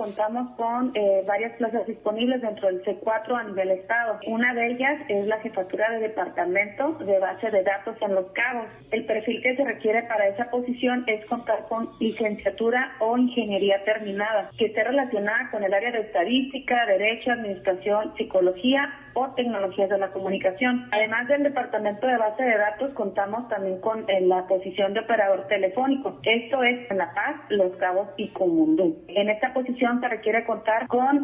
[0.00, 4.18] contamos con eh, varias plazas disponibles dentro del C4 a nivel estado.
[4.26, 8.64] Una de ellas es la jefatura de departamento de base de datos en Los Cabos.
[8.92, 14.50] El perfil que se requiere para esa posición es contar con licenciatura o ingeniería terminada,
[14.56, 20.10] que esté relacionada con el área de estadística, derecho, administración, psicología o tecnologías de la
[20.10, 20.88] comunicación.
[20.92, 25.46] Además del departamento de base de datos, contamos también con eh, la posición de operador
[25.48, 26.18] telefónico.
[26.22, 29.04] Esto es en La Paz, Los Cabos y Comundú.
[29.08, 31.22] En esta posición se requiere contar con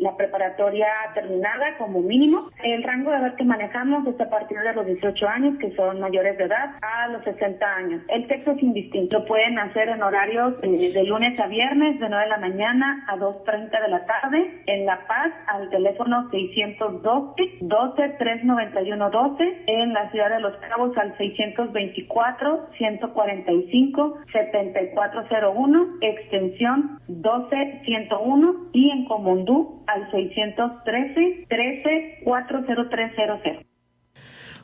[0.00, 2.48] la preparatoria terminada como mínimo.
[2.62, 6.00] El rango de edad que manejamos es a partir de los 18 años, que son
[6.00, 8.02] mayores de edad, a los 60 años.
[8.08, 9.18] El sexo es indistinto.
[9.18, 13.04] Lo pueden hacer en horarios eh, de lunes a viernes, de 9 de la mañana
[13.08, 14.62] a 2.30 de la tarde.
[14.66, 17.27] En La Paz, al teléfono 602
[17.60, 27.82] 12 391 12 en la ciudad de Los Cabos al 624 145 7401 extensión 12
[27.84, 33.68] 101 y en Comondú al 613 13 40300.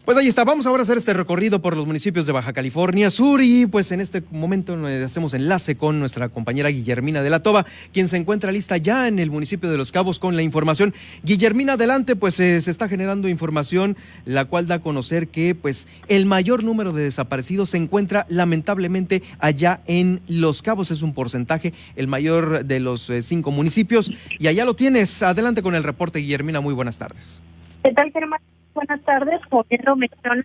[0.05, 3.09] Pues ahí está, vamos ahora a hacer este recorrido por los municipios de Baja California
[3.09, 7.65] Sur y pues en este momento hacemos enlace con nuestra compañera Guillermina de la Toba,
[7.91, 10.93] quien se encuentra lista ya en el municipio de Los Cabos con la información.
[11.23, 15.89] Guillermina, adelante, pues eh, se está generando información la cual da a conocer que pues
[16.09, 21.73] el mayor número de desaparecidos se encuentra lamentablemente allá en Los Cabos, es un porcentaje
[21.97, 25.23] el mayor de los eh, cinco municipios y allá lo tienes.
[25.23, 27.41] Adelante con el reporte, Guillermina, muy buenas tardes.
[27.83, 28.41] ¿Qué tal, Germán?
[28.75, 29.41] Buenas tardes.
[29.49, 29.65] Como
[29.97, 30.45] mención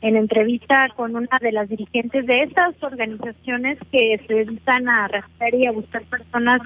[0.00, 5.54] en entrevista con una de las dirigentes de estas organizaciones que se dedican a arrastrar
[5.54, 6.60] y a buscar personas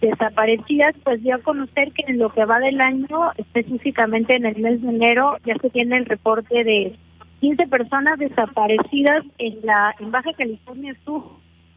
[0.00, 4.56] desaparecidas, pues dio a conocer que en lo que va del año, específicamente en el
[4.58, 6.96] mes de enero, ya se tiene el reporte de
[7.40, 11.24] 15 personas desaparecidas en la en Baja California Sur.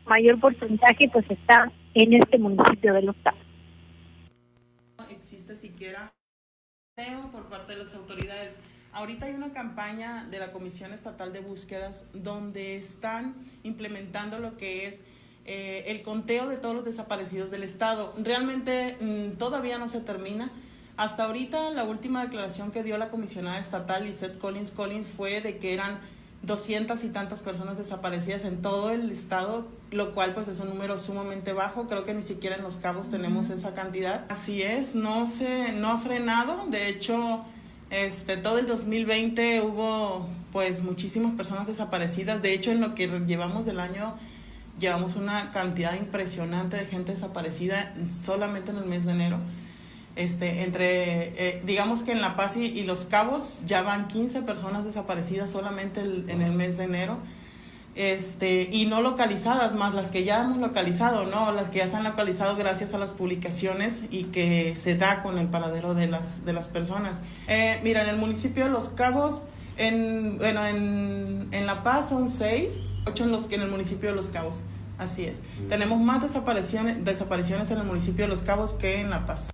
[0.06, 3.40] Mayor porcentaje pues está en este municipio de Los Cabos.
[4.98, 6.12] No existe siquiera
[7.32, 8.56] por parte de las autoridades.
[8.92, 14.88] Ahorita hay una campaña de la Comisión Estatal de Búsquedas donde están implementando lo que
[14.88, 15.04] es
[15.46, 18.14] eh, el conteo de todos los desaparecidos del Estado.
[18.18, 20.52] Realmente mm, todavía no se termina.
[20.98, 25.58] Hasta ahorita la última declaración que dio la comisionada estatal Lisette Collins Collins fue de
[25.58, 25.98] que eran
[26.44, 30.98] doscientas y tantas personas desaparecidas en todo el estado, lo cual pues es un número
[30.98, 34.26] sumamente bajo, creo que ni siquiera en Los Cabos tenemos esa cantidad.
[34.30, 37.44] Así es, no se no ha frenado, de hecho,
[37.92, 43.66] este todo el 2020 hubo pues muchísimas personas desaparecidas, de hecho en lo que llevamos
[43.66, 44.16] del año
[44.80, 49.38] llevamos una cantidad impresionante de gente desaparecida solamente en el mes de enero.
[50.16, 54.84] Este, entre, eh, digamos que en La Paz y, Los Cabos ya van 15 personas
[54.84, 57.20] desaparecidas solamente en el mes de enero.
[57.96, 61.52] Este, y no localizadas, más las que ya hemos localizado, ¿no?
[61.52, 65.38] Las que ya se han localizado gracias a las publicaciones y que se da con
[65.38, 67.22] el paradero de las, de las personas.
[67.50, 69.44] Eh, mira, en el municipio de Los Cabos,
[69.76, 74.16] en, bueno, en, en La Paz son seis, ocho en, los, en el municipio de
[74.16, 74.64] Los Cabos.
[74.98, 75.42] Así es.
[75.68, 79.50] Tenemos más desapariciones, desapariciones en el municipio de Los Cabos que en La Paz.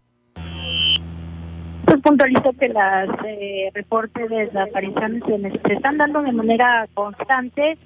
[1.87, 5.23] Pues puntualizo que las eh, reportes de desapariciones
[5.65, 7.77] se están dando de manera constante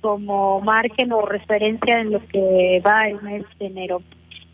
[0.00, 4.00] como margen o referencia en lo que va el mes de enero.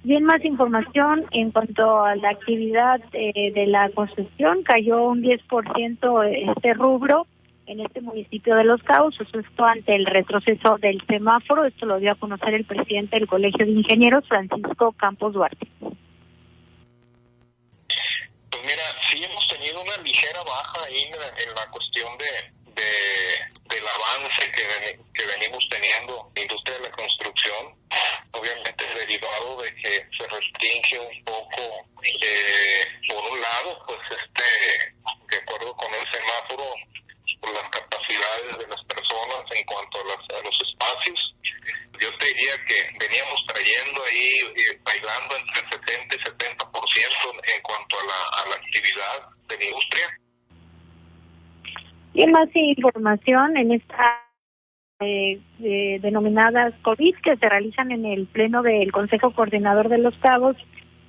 [0.05, 6.55] Bien, más información en cuanto a la actividad eh, de la construcción, cayó un 10%
[6.57, 7.27] este rubro
[7.67, 12.13] en este municipio de Los Cabos, esto ante el retroceso del semáforo, esto lo dio
[12.13, 15.69] a conocer el presidente del Colegio de Ingenieros, Francisco Campos Duarte.
[19.09, 22.51] Sí hemos tenido una ligera baja ahí en la, cuestión de,
[23.69, 27.75] del avance que, que venimos teniendo en la industria de la construcción,
[28.33, 34.95] obviamente derivado de que se restringe un poco, eh, por un lado, pues este,
[35.31, 36.75] de acuerdo con el semáforo,
[37.53, 41.35] las capacidades de las personas en cuanto a, a los espacios,
[42.01, 47.97] yo te diría que veníamos trayendo ahí, eh, bailando entre 70 y 70% en cuanto
[47.99, 50.07] a la, a la actividad de la industria.
[52.15, 54.25] Y más información en esta
[55.01, 56.01] eh, eh,
[56.83, 60.57] COVID que se realizan en el pleno del Consejo Coordinador de los Cabos,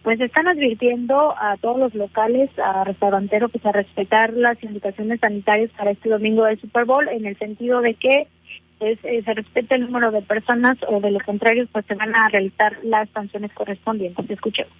[0.05, 5.71] pues están advirtiendo a todos los locales, a restauranteros, pues a respetar las indicaciones sanitarias
[5.71, 8.27] para este domingo del Super Bowl, en el sentido de que
[8.81, 12.13] es, eh, se respete el número de personas o de lo contrario pues se van
[12.13, 14.29] a realizar las sanciones correspondientes.
[14.29, 14.71] Escuchemos.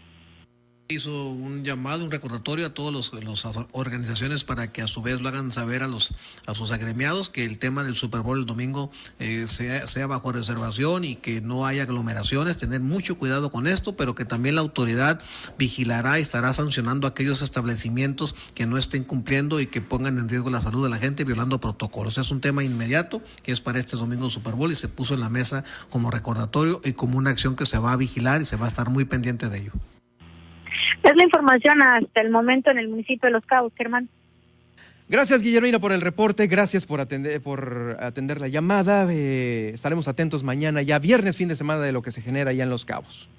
[0.87, 5.29] Hizo un llamado, un recordatorio a todas las organizaciones para que a su vez lo
[5.29, 6.13] hagan saber a los
[6.45, 10.31] a sus agremiados que el tema del Super Bowl el domingo eh, sea, sea bajo
[10.31, 14.61] reservación y que no haya aglomeraciones, tener mucho cuidado con esto, pero que también la
[14.61, 15.19] autoridad
[15.57, 20.51] vigilará y estará sancionando aquellos establecimientos que no estén cumpliendo y que pongan en riesgo
[20.51, 22.19] la salud de la gente violando protocolos.
[22.19, 25.21] Es un tema inmediato que es para este domingo Super Bowl y se puso en
[25.21, 28.55] la mesa como recordatorio y como una acción que se va a vigilar y se
[28.55, 29.71] va a estar muy pendiente de ello.
[31.03, 34.09] Es la información hasta el momento en el municipio de Los Cabos, Germán.
[35.07, 36.47] Gracias, Guillermina, por el reporte.
[36.47, 39.05] Gracias por atender, por atender la llamada.
[39.11, 42.63] Eh, estaremos atentos mañana, ya viernes, fin de semana, de lo que se genera ya
[42.63, 43.29] en Los Cabos.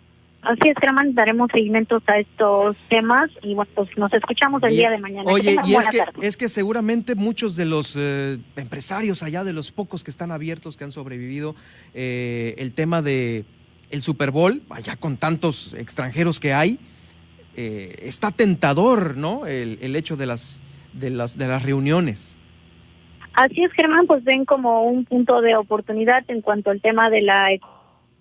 [0.42, 4.90] Así es, Germán, daremos seguimientos a estos temas y bueno, pues nos escuchamos el día
[4.90, 5.28] de mañana.
[5.28, 9.72] Oye, y es que, es que seguramente muchos de los eh, empresarios allá, de los
[9.72, 11.56] pocos que están abiertos, que han sobrevivido,
[11.94, 13.44] eh, el tema de
[13.90, 16.78] el Super Bowl, allá con tantos extranjeros que hay,
[17.56, 19.46] eh, está tentador, ¿no?
[19.46, 20.60] El, hecho de las,
[20.92, 22.36] de, las, de las reuniones.
[23.32, 27.22] Así es, Germán, pues ven como un punto de oportunidad en cuanto al tema de
[27.22, 27.48] la...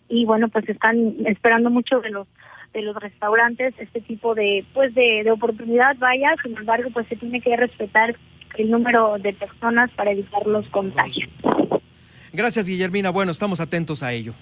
[0.07, 2.27] Y bueno, pues están esperando mucho de los
[2.73, 7.15] de los restaurantes este tipo de pues de, de oportunidad vaya sin embargo pues se
[7.15, 8.17] tiene que respetar
[8.57, 11.29] el número de personas para evitar los contagios
[12.33, 14.33] gracias Guillermina bueno estamos atentos a ello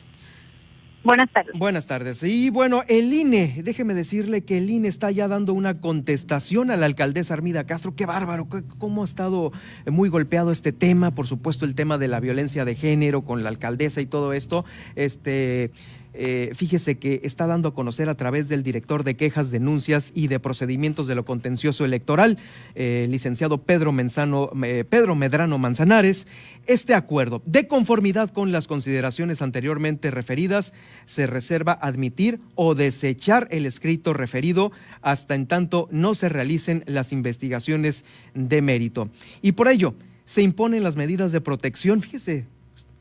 [1.04, 1.60] Buenas tardes.
[1.60, 2.24] Buenas tardes.
[2.24, 6.78] Y bueno, el INE, déjeme decirle que el INE está ya dando una contestación a
[6.78, 7.94] la alcaldesa Armida Castro.
[7.94, 8.48] Qué bárbaro,
[8.78, 9.52] cómo ha estado
[9.86, 13.50] muy golpeado este tema, por supuesto el tema de la violencia de género con la
[13.50, 14.64] alcaldesa y todo esto.
[14.96, 15.72] Este,
[16.14, 20.28] eh, fíjese que está dando a conocer a través del director de quejas, denuncias y
[20.28, 22.38] de procedimientos de lo contencioso electoral,
[22.76, 24.52] eh, licenciado Pedro, Menzano,
[24.90, 26.28] Pedro Medrano Manzanares,
[26.66, 30.74] este acuerdo, de conformidad con las consideraciones anteriormente referidas,
[31.06, 37.12] se reserva admitir o desechar el escrito referido hasta en tanto no se realicen las
[37.12, 39.10] investigaciones de mérito.
[39.42, 39.96] Y por ello,
[40.26, 42.46] se imponen las medidas de protección, fíjese,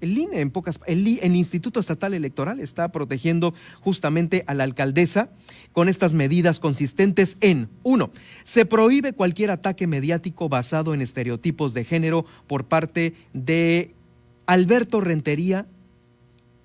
[0.02, 5.30] el INE, en pocas, el, Instituto Estatal Electoral está protegiendo justamente a la alcaldesa
[5.72, 8.10] con estas medidas consistentes en, uno,
[8.42, 13.94] se prohíbe cualquier ataque mediático basado en estereotipos de género por parte de
[14.46, 15.66] Alberto Rentería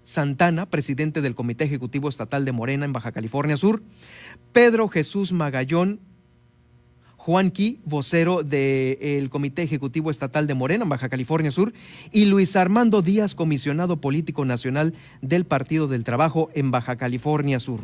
[0.03, 3.83] Santana, presidente del Comité Ejecutivo Estatal de Morena en Baja California Sur,
[4.51, 5.99] Pedro Jesús Magallón
[7.28, 11.73] Juan Qui, vocero del Comité Ejecutivo Estatal de Morena, en Baja California Sur,
[12.13, 17.82] y Luis Armando Díaz, comisionado político nacional del Partido del Trabajo en Baja California Sur.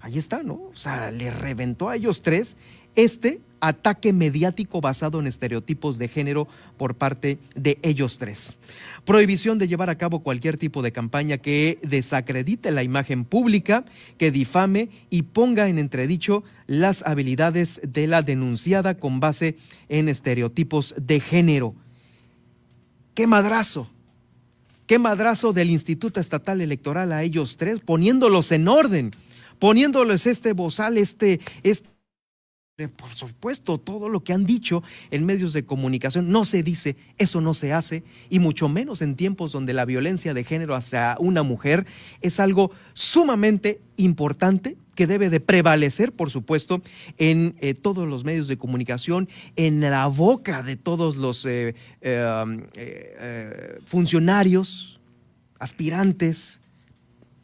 [0.00, 0.60] Ahí está, ¿no?
[0.70, 2.58] O sea, le reventó a ellos tres
[2.94, 8.58] este ataque mediático basado en estereotipos de género por parte de ellos tres.
[9.04, 13.84] Prohibición de llevar a cabo cualquier tipo de campaña que desacredite la imagen pública,
[14.16, 19.56] que difame y ponga en entredicho las habilidades de la denunciada con base
[19.88, 21.74] en estereotipos de género.
[23.14, 23.90] ¡Qué madrazo!
[24.86, 29.10] ¡Qué madrazo del Instituto Estatal Electoral a ellos tres, poniéndolos en orden,
[29.58, 31.97] poniéndoles este bozal, este, este
[32.86, 36.30] por supuesto, todo lo que han dicho en medios de comunicación.
[36.30, 40.32] No se dice, eso no se hace, y mucho menos en tiempos donde la violencia
[40.32, 41.86] de género hacia una mujer
[42.20, 46.80] es algo sumamente importante que debe de prevalecer, por supuesto,
[47.18, 53.78] en eh, todos los medios de comunicación, en la boca de todos los eh, eh,
[53.86, 55.00] funcionarios,
[55.58, 56.60] aspirantes,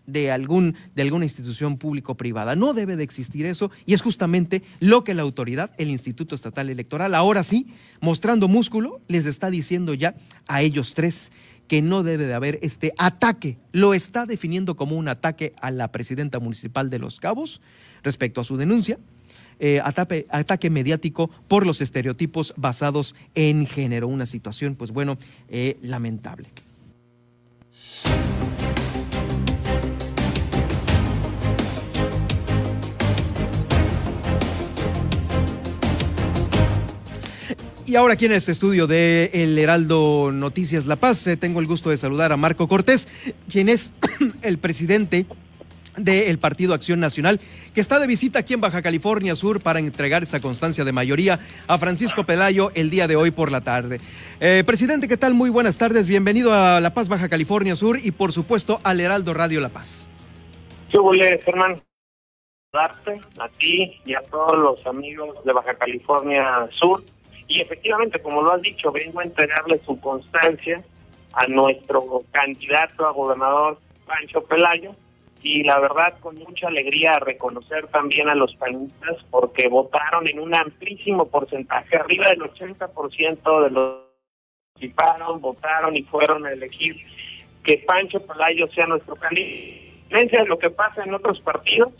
[0.06, 2.56] de, algún, de alguna institución público-privada.
[2.56, 6.68] No debe de existir eso y es justamente lo que la autoridad, el Instituto Estatal
[6.68, 7.68] Electoral, ahora sí,
[8.00, 10.14] mostrando músculo, les está diciendo ya
[10.46, 11.32] a ellos tres
[11.68, 13.58] que no debe de haber este ataque.
[13.72, 17.60] Lo está definiendo como un ataque a la presidenta municipal de Los Cabos
[18.02, 18.98] respecto a su denuncia.
[19.60, 24.08] Eh, ataque, mediático por los estereotipos basados en género.
[24.08, 25.16] Una situación, pues bueno,
[25.48, 26.48] eh, lamentable.
[37.86, 41.66] Y ahora aquí en este estudio de El Heraldo Noticias La Paz, eh, tengo el
[41.66, 43.08] gusto de saludar a Marco Cortés,
[43.52, 43.92] quien es
[44.42, 45.26] el presidente
[45.98, 47.40] del Partido Acción Nacional,
[47.74, 51.38] que está de visita aquí en Baja California Sur para entregar esa constancia de mayoría
[51.66, 54.00] a Francisco Pelayo el día de hoy por la tarde.
[54.40, 55.34] Eh, presidente, ¿qué tal?
[55.34, 56.06] Muy buenas tardes.
[56.06, 60.08] Bienvenido a La Paz, Baja California Sur y por supuesto al Heraldo Radio La Paz.
[60.90, 61.82] ¿Qué huele, Fernando?
[62.72, 67.04] Darte a ti y a todos los amigos de Baja California Sur
[67.46, 70.82] y efectivamente, como lo has dicho, vengo a entregarle su constancia
[71.32, 74.94] a nuestro candidato a gobernador Pancho Pelayo
[75.42, 80.54] y la verdad con mucha alegría reconocer también a los panistas porque votaron en un
[80.54, 83.96] amplísimo porcentaje, arriba del 80% de los
[84.78, 86.96] que participaron, votaron y fueron a elegir
[87.62, 89.84] que Pancho Palayo sea nuestro candidato.
[90.10, 91.92] de lo que pasa en otros partidos,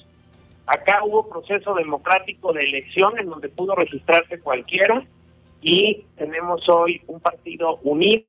[0.67, 5.05] acá hubo proceso democrático de elección en donde pudo registrarse cualquiera
[5.65, 8.27] y tenemos hoy un partido unido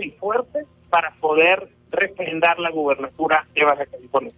[0.00, 4.32] y fuerte para poder refrendar la gubernatura de Baja California.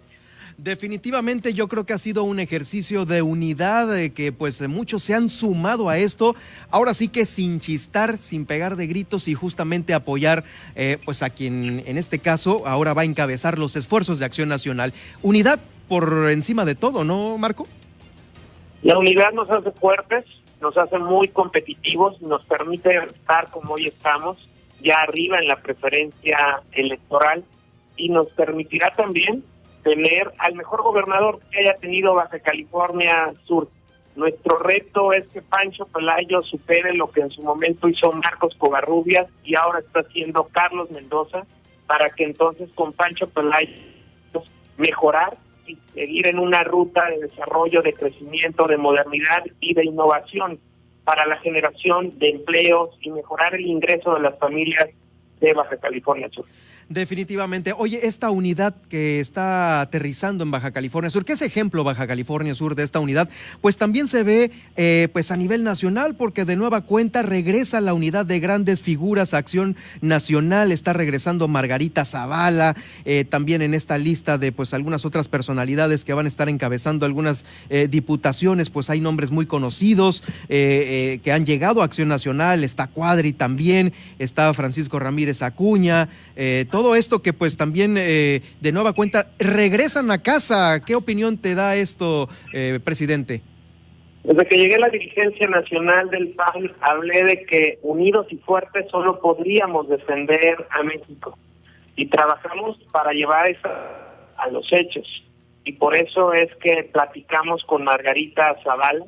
[0.59, 5.14] Definitivamente yo creo que ha sido un ejercicio de unidad, de que pues muchos se
[5.14, 6.34] han sumado a esto,
[6.70, 11.30] ahora sí que sin chistar, sin pegar de gritos y justamente apoyar eh, pues a
[11.30, 14.93] quien en este caso ahora va a encabezar los esfuerzos de acción nacional.
[15.22, 15.59] Unidad
[15.89, 17.66] por encima de todo, ¿no, Marco?
[18.82, 20.24] La unidad nos hace fuertes,
[20.61, 24.48] nos hace muy competitivos, nos permite estar como hoy estamos,
[24.80, 27.44] ya arriba en la preferencia electoral
[27.96, 29.44] y nos permitirá también
[29.82, 33.68] tener al mejor gobernador que haya tenido Baja California Sur.
[34.16, 39.28] Nuestro reto es que Pancho Pelayo supere lo que en su momento hizo Marcos Covarrubias
[39.44, 41.46] y ahora está haciendo Carlos Mendoza,
[41.86, 43.72] para que entonces con Pancho Pelayo
[44.76, 45.36] mejorar
[45.94, 50.60] seguir en una ruta de desarrollo, de crecimiento, de modernidad y de innovación
[51.04, 54.88] para la generación de empleos y mejorar el ingreso de las familias
[55.40, 56.44] de Baja California Sur.
[56.91, 57.74] Definitivamente.
[57.76, 62.55] Oye, esta unidad que está aterrizando en Baja California Sur, ¿qué es ejemplo Baja California
[62.55, 63.28] Sur de esta unidad?
[63.61, 67.93] Pues también se ve eh, pues a nivel nacional, porque de nueva cuenta regresa la
[67.93, 72.74] unidad de grandes figuras, acción nacional, está regresando Margarita Zavala,
[73.05, 77.05] eh, también en esta lista de pues algunas otras personalidades que van a estar encabezando
[77.05, 82.86] algunas eh, diputaciones, pues hay nombres muy conocidos que han llegado a Acción Nacional, está
[82.86, 86.09] Cuadri también, está Francisco Ramírez Acuña,
[86.70, 90.80] todo esto que pues también eh, de nueva cuenta regresan a casa.
[90.84, 93.42] ¿Qué opinión te da esto, eh, presidente?
[94.24, 98.86] Desde que llegué a la dirigencia nacional del PAN, hablé de que unidos y fuertes
[98.90, 101.38] solo podríamos defender a México.
[101.96, 103.68] Y trabajamos para llevar eso
[104.36, 105.06] a los hechos.
[105.64, 109.04] Y por eso es que platicamos con Margarita Zavala,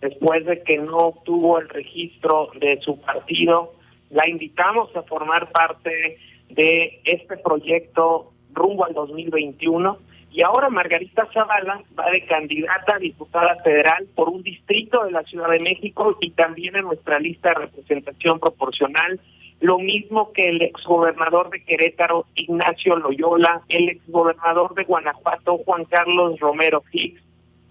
[0.00, 3.74] después de que no obtuvo el registro de su partido,
[4.10, 6.18] la invitamos a formar parte
[6.50, 9.98] de este proyecto rumbo al 2021.
[10.30, 15.22] Y ahora Margarita Zavala va de candidata a diputada federal por un distrito de la
[15.22, 19.20] Ciudad de México y también en nuestra lista de representación proporcional.
[19.60, 26.40] Lo mismo que el exgobernador de Querétaro, Ignacio Loyola, el exgobernador de Guanajuato, Juan Carlos
[26.40, 27.22] Romero Hicks,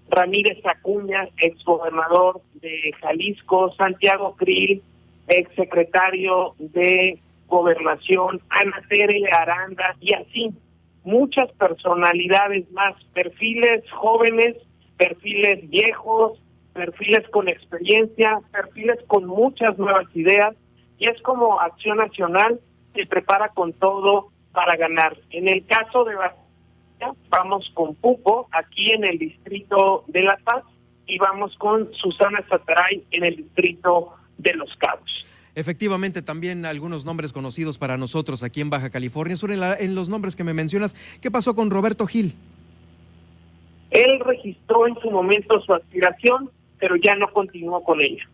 [0.09, 4.81] Ramírez Acuña, exgobernador de Jalisco, Santiago Krill,
[5.27, 10.53] exsecretario de Gobernación, Ana Tere Aranda y así
[11.03, 14.55] muchas personalidades más, perfiles jóvenes,
[14.97, 16.41] perfiles viejos,
[16.73, 20.55] perfiles con experiencia, perfiles con muchas nuevas ideas
[20.97, 22.59] y es como Acción Nacional
[22.95, 25.17] se prepara con todo para ganar.
[25.31, 26.15] En el caso de
[27.29, 30.63] vamos con Pupo aquí en el distrito de La Paz
[31.05, 35.25] y vamos con Susana Sataray en el distrito de Los Cabos.
[35.55, 39.37] Efectivamente, también algunos nombres conocidos para nosotros aquí en Baja California.
[39.37, 42.33] Sobre en los nombres que me mencionas, ¿qué pasó con Roberto Gil?
[43.91, 46.49] Él registró en su momento su aspiración,
[46.79, 48.27] pero ya no continuó con ella.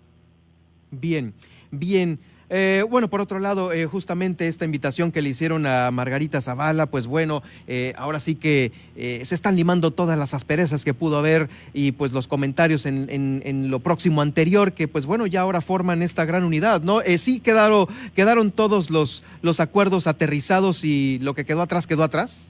[0.92, 1.34] Bien,
[1.72, 2.20] bien.
[2.50, 6.88] Eh, bueno, por otro lado, eh, justamente esta invitación que le hicieron a Margarita Zavala,
[6.88, 11.48] pues bueno, eh, ahora sí que se están limando todas las asperezas que pudo haber
[11.74, 16.02] y pues los comentarios en, en, lo próximo anterior, que pues bueno, ya ahora forman
[16.02, 17.00] esta gran unidad, ¿no?
[17.18, 19.24] sí quedaron, quedaron todos los,
[19.60, 22.50] acuerdos aterrizados y lo que quedó atrás quedó atrás.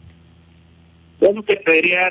[1.21, 1.61] Yo te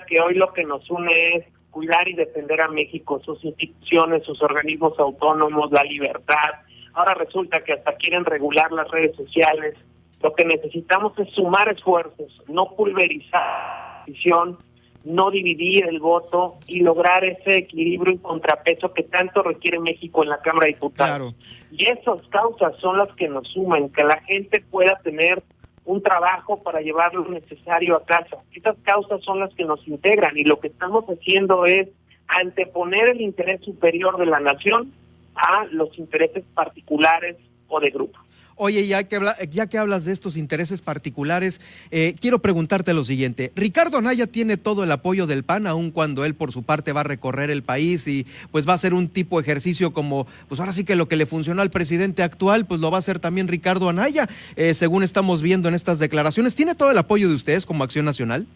[0.07, 4.41] que hoy lo que nos une es cuidar y defender a México, sus instituciones, sus
[4.43, 6.51] organismos autónomos, la libertad,
[6.99, 9.77] Ahora resulta que hasta quieren regular las redes sociales.
[10.21, 14.59] Lo que necesitamos es sumar esfuerzos, no pulverizar la decisión,
[15.05, 20.31] no dividir el voto y lograr ese equilibrio y contrapeso que tanto requiere México en
[20.31, 21.37] la Cámara de Diputados.
[21.71, 25.41] Y esas causas son las que nos suman, que la gente pueda tener
[25.85, 28.39] un trabajo para llevar lo necesario a casa.
[28.53, 31.87] Esas causas son las que nos integran y lo que estamos haciendo es
[32.27, 34.93] anteponer el interés superior de la nación
[35.39, 37.37] a los intereses particulares
[37.69, 38.19] o de grupo.
[38.61, 39.21] Oye, ya que,
[39.51, 41.61] ya que hablas de estos intereses particulares,
[41.93, 43.53] eh, quiero preguntarte lo siguiente.
[43.55, 47.03] Ricardo Anaya tiene todo el apoyo del PAN, aun cuando él por su parte va
[47.03, 50.59] a recorrer el país y pues va a hacer un tipo de ejercicio como, pues
[50.59, 53.21] ahora sí que lo que le funcionó al presidente actual, pues lo va a hacer
[53.21, 56.57] también Ricardo Anaya, eh, según estamos viendo en estas declaraciones.
[56.57, 58.49] ¿Tiene todo el apoyo de ustedes como Acción Nacional?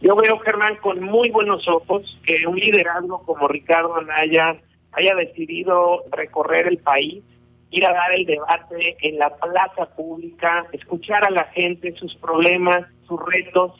[0.00, 4.56] Yo veo, Germán, con muy buenos ojos que un liderazgo como Ricardo Anaya
[4.92, 7.22] haya decidido recorrer el país,
[7.70, 12.86] ir a dar el debate en la plaza pública, escuchar a la gente, sus problemas,
[13.06, 13.72] sus retos.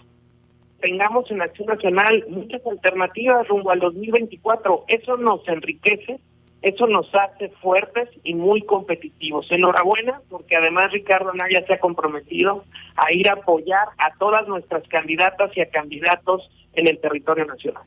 [0.80, 4.84] Tengamos en Acción Nacional muchas alternativas rumbo al 2024.
[4.88, 6.18] Eso nos enriquece,
[6.62, 9.50] eso nos hace fuertes y muy competitivos.
[9.52, 12.64] Enhorabuena, porque además Ricardo Anaya se ha comprometido
[12.96, 17.84] a ir a apoyar a todas nuestras candidatas y a candidatos en el territorio nacional.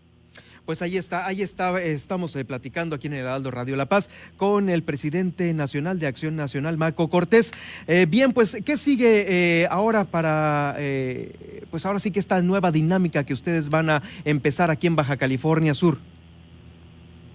[0.65, 4.09] Pues ahí está, ahí está, estamos eh, platicando aquí en el Heraldo Radio La Paz
[4.35, 7.51] con el presidente nacional de Acción Nacional, Marco Cortés.
[7.85, 9.25] Eh, bien, pues, ¿qué sigue
[9.61, 10.75] eh, ahora para,
[11.69, 15.17] pues ahora sí que esta nueva dinámica que ustedes van a empezar aquí en Baja
[15.17, 15.99] California Sur?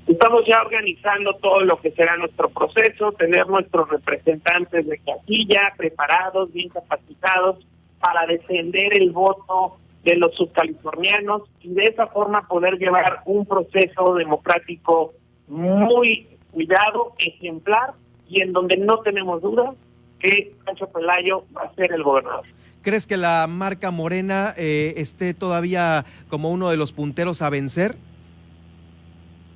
[0.08, 6.52] Estamos ya organizando todo lo que será nuestro proceso, tener nuestros representantes de casilla preparados,
[6.52, 7.64] bien capacitados
[8.00, 14.14] para defender el voto de los subcalifornianos y de esa forma poder llevar un proceso
[14.14, 15.12] democrático
[15.46, 17.92] muy cuidado, ejemplar
[18.28, 19.74] y en donde no tenemos duda
[20.18, 22.44] que Pancho Pelayo va a ser el gobernador.
[22.82, 27.96] ¿Crees que la marca Morena eh, esté todavía como uno de los punteros a vencer?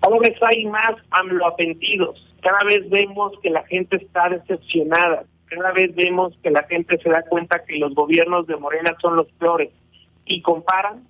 [0.00, 5.94] Cada vez hay más amloapentidos, cada vez vemos que la gente está decepcionada, cada vez
[5.94, 9.70] vemos que la gente se da cuenta que los gobiernos de Morena son los peores
[10.26, 11.06] y comparan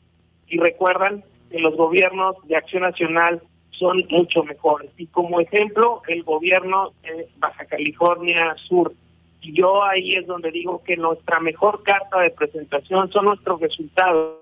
[0.47, 4.91] y recuerdan que los gobiernos de Acción Nacional son mucho mejores.
[4.97, 8.95] Y como ejemplo, el gobierno de Baja California Sur.
[9.41, 14.39] Y yo ahí es donde digo que nuestra mejor carta de presentación son nuestros resultados.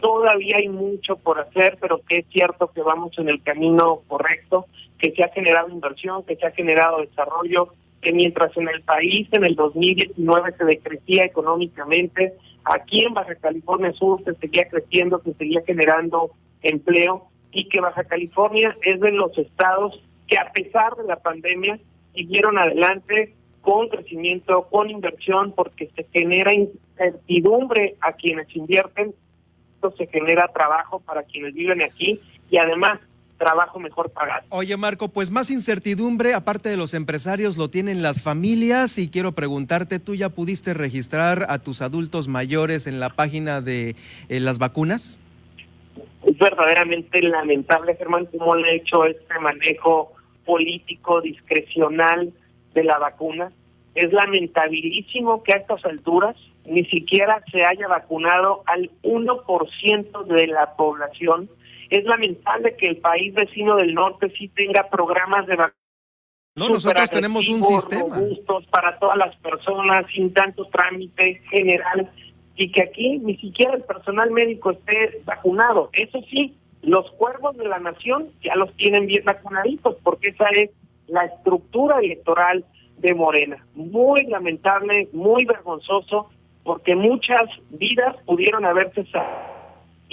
[0.00, 4.66] Todavía hay mucho por hacer, pero que es cierto que vamos en el camino correcto,
[4.98, 7.68] que se ha generado inversión, que se ha generado desarrollo,
[8.00, 12.34] que mientras en el país en el 2019 se decrecía económicamente,
[12.64, 18.04] aquí en Baja California Sur se seguía creciendo, se seguía generando empleo y que Baja
[18.04, 21.78] California es de los estados que a pesar de la pandemia
[22.14, 29.14] siguieron adelante con crecimiento, con inversión, porque se genera incertidumbre a quienes invierten,
[29.96, 33.00] se genera trabajo para quienes viven aquí y además
[33.38, 34.46] trabajo mejor pagado.
[34.50, 39.32] Oye, Marco, pues más incertidumbre, aparte de los empresarios, lo tienen las familias y quiero
[39.32, 43.96] preguntarte, ¿tú ya pudiste registrar a tus adultos mayores en la página de
[44.28, 45.20] eh, las vacunas?
[46.24, 50.12] Es verdaderamente lamentable, Germán, cómo le ha hecho este manejo
[50.44, 52.32] político discrecional
[52.72, 53.52] de la vacuna.
[53.94, 60.76] Es lamentabilísimo que a estas alturas ni siquiera se haya vacunado al 1% de la
[60.76, 61.48] población
[61.96, 65.84] es lamentable que el país vecino del norte sí tenga programas de vacunación.
[66.56, 68.16] No, nosotros tenemos un sistema.
[68.70, 72.10] para todas las personas, sin tanto trámite general,
[72.54, 75.90] y que aquí ni siquiera el personal médico esté vacunado.
[75.92, 80.70] Eso sí, los cuervos de la nación ya los tienen bien vacunaditos, porque esa es
[81.08, 82.64] la estructura electoral
[82.98, 83.66] de Morena.
[83.74, 86.30] Muy lamentable, muy vergonzoso,
[86.62, 89.53] porque muchas vidas pudieron haberse salvado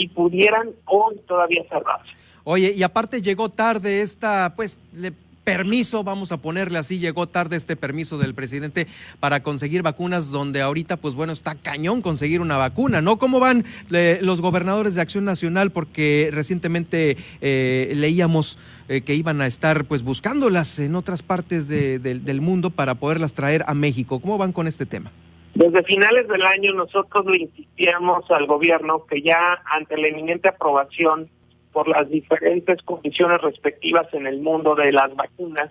[0.02, 2.12] y pudieran hoy todavía cerrarse.
[2.44, 7.58] Oye, y aparte llegó tarde esta, pues, le, permiso, vamos a ponerle así, llegó tarde
[7.58, 8.88] este permiso del presidente
[9.20, 13.18] para conseguir vacunas, donde ahorita, pues bueno, está cañón conseguir una vacuna, ¿no?
[13.18, 15.72] ¿Cómo van los gobernadores de Acción Nacional?
[15.72, 22.42] Porque recientemente eh, leíamos eh, que iban a estar, pues, buscándolas en otras partes del
[22.42, 24.20] mundo para poderlas traer a México.
[24.20, 25.12] ¿Cómo van con este tema?
[25.54, 31.30] Desde finales del año nosotros le insistíamos al gobierno que ya ante la inminente aprobación
[31.74, 35.70] por las diferentes condiciones respectivas en el mundo de las vacunas,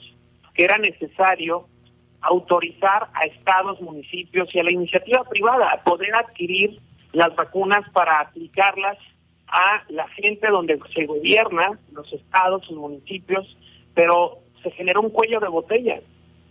[0.54, 1.66] que era necesario
[2.20, 6.78] autorizar a estados, municipios y a la iniciativa privada a poder adquirir
[7.12, 8.98] las vacunas para aplicarlas
[9.48, 13.56] a la gente donde se gobierna, los estados, los municipios,
[13.94, 16.00] pero se generó un cuello de botella.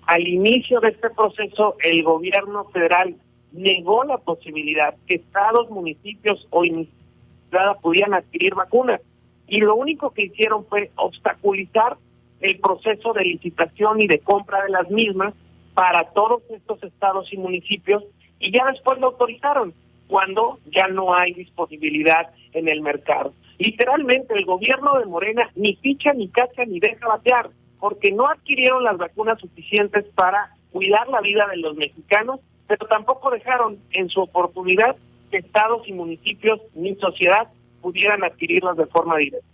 [0.09, 3.15] Al inicio de este proceso, el gobierno federal
[3.51, 9.01] negó la posibilidad que estados, municipios o iniciativas pudieran adquirir vacunas.
[9.47, 11.97] Y lo único que hicieron fue obstaculizar
[12.41, 15.35] el proceso de licitación y de compra de las mismas
[15.75, 18.03] para todos estos estados y municipios
[18.39, 19.75] y ya después lo autorizaron
[20.07, 23.35] cuando ya no hay disponibilidad en el mercado.
[23.59, 28.83] Literalmente el gobierno de Morena ni ficha, ni cacha, ni deja batear porque no adquirieron
[28.83, 34.21] las vacunas suficientes para cuidar la vida de los mexicanos, pero tampoco dejaron en su
[34.21, 34.95] oportunidad
[35.31, 37.47] que estados y municipios ni sociedad
[37.81, 39.47] pudieran adquirirlas de forma directa.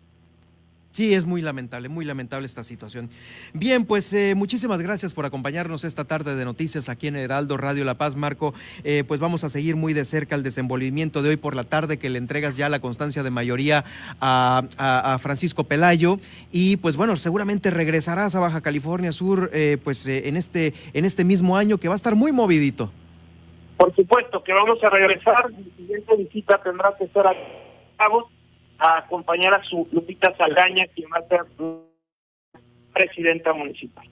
[0.96, 3.10] Sí, es muy lamentable, muy lamentable esta situación.
[3.52, 7.84] Bien, pues eh, muchísimas gracias por acompañarnos esta tarde de noticias aquí en Heraldo Radio
[7.84, 8.54] La Paz, Marco.
[8.86, 11.98] Eh, pues vamos a seguir muy de cerca el desenvolvimiento de hoy por la tarde
[11.98, 13.84] que le entregas ya la constancia de mayoría
[14.22, 16.18] a, Francisco Pelayo
[16.54, 21.26] y pues bueno, seguramente regresarás a Baja California Sur eh, pues en, este, en este
[21.26, 22.90] mismo año que va a estar muy movidito.
[23.76, 27.34] Por supuesto que vamos a regresar, mi siguiente visita tendrá que ser a
[27.98, 28.30] Cabo
[28.78, 31.42] a acompañar a su Lupita Saldaña, quien va a ser
[32.94, 34.08] presidenta municipal.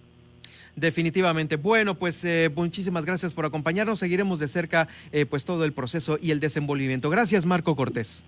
[0.76, 1.56] Definitivamente.
[1.56, 4.00] Bueno, pues eh, muchísimas gracias por acompañarnos.
[4.00, 7.10] Seguiremos de cerca eh, pues todo el proceso y el desenvolvimiento.
[7.10, 8.24] Gracias, Marco Cortés.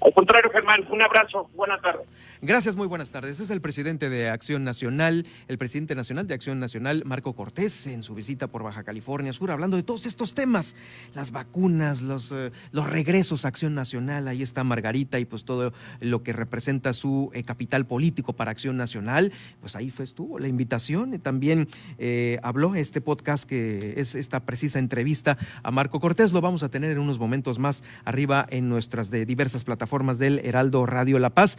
[0.00, 1.48] Al contrario, Germán, un abrazo.
[1.54, 2.06] Buenas tardes.
[2.42, 3.40] Gracias, muy buenas tardes.
[3.40, 8.02] Es el presidente de Acción Nacional, el presidente nacional de Acción Nacional, Marco Cortés, en
[8.02, 10.76] su visita por Baja California Sur, hablando de todos estos temas,
[11.14, 14.28] las vacunas, los, eh, regresos a Acción Nacional.
[14.28, 18.76] Ahí está Margarita y pues todo lo que representa su eh, capital político para Acción
[18.76, 19.32] Nacional.
[19.60, 21.18] Pues ahí fue, estuvo la invitación.
[21.20, 21.68] También
[21.98, 26.32] eh, habló este podcast que es esta precisa entrevista a Marco Cortés.
[26.32, 29.83] Lo vamos a tener en unos momentos más arriba en nuestras de diversas plataformas
[30.18, 31.58] del Heraldo Radio La Paz.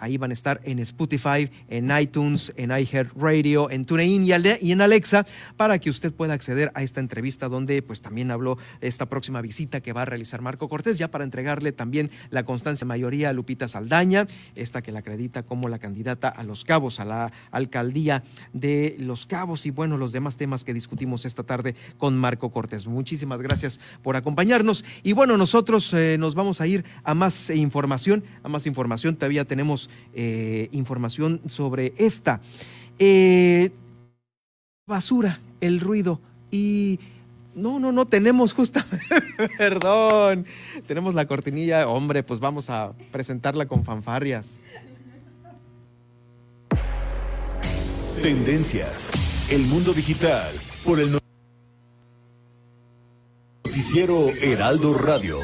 [0.00, 5.26] Ahí van a estar en Spotify, en iTunes, en iHeartRadio, en TuneIn y en Alexa
[5.56, 9.80] para que usted pueda acceder a esta entrevista donde pues también habló esta próxima visita
[9.80, 13.68] que va a realizar Marco Cortés ya para entregarle también la constancia mayoría a Lupita
[13.68, 18.96] Saldaña, esta que la acredita como la candidata a Los Cabos, a la alcaldía de
[18.98, 22.86] Los Cabos y bueno, los demás temas que discutimos esta tarde con Marco Cortés.
[22.86, 28.24] Muchísimas gracias por acompañarnos y bueno, nosotros eh, nos vamos a ir a más información,
[28.42, 32.40] a más información, todavía tenemos eh, información sobre esta.
[32.98, 33.70] Eh,
[34.86, 36.20] basura, el ruido
[36.50, 36.98] y...
[37.52, 39.04] No, no, no, tenemos justamente,
[39.58, 40.46] perdón,
[40.86, 44.60] tenemos la cortinilla, hombre, pues vamos a presentarla con fanfarrias.
[48.22, 50.52] Tendencias, el mundo digital,
[50.84, 51.18] por el
[53.64, 55.38] noticiero Heraldo Radio.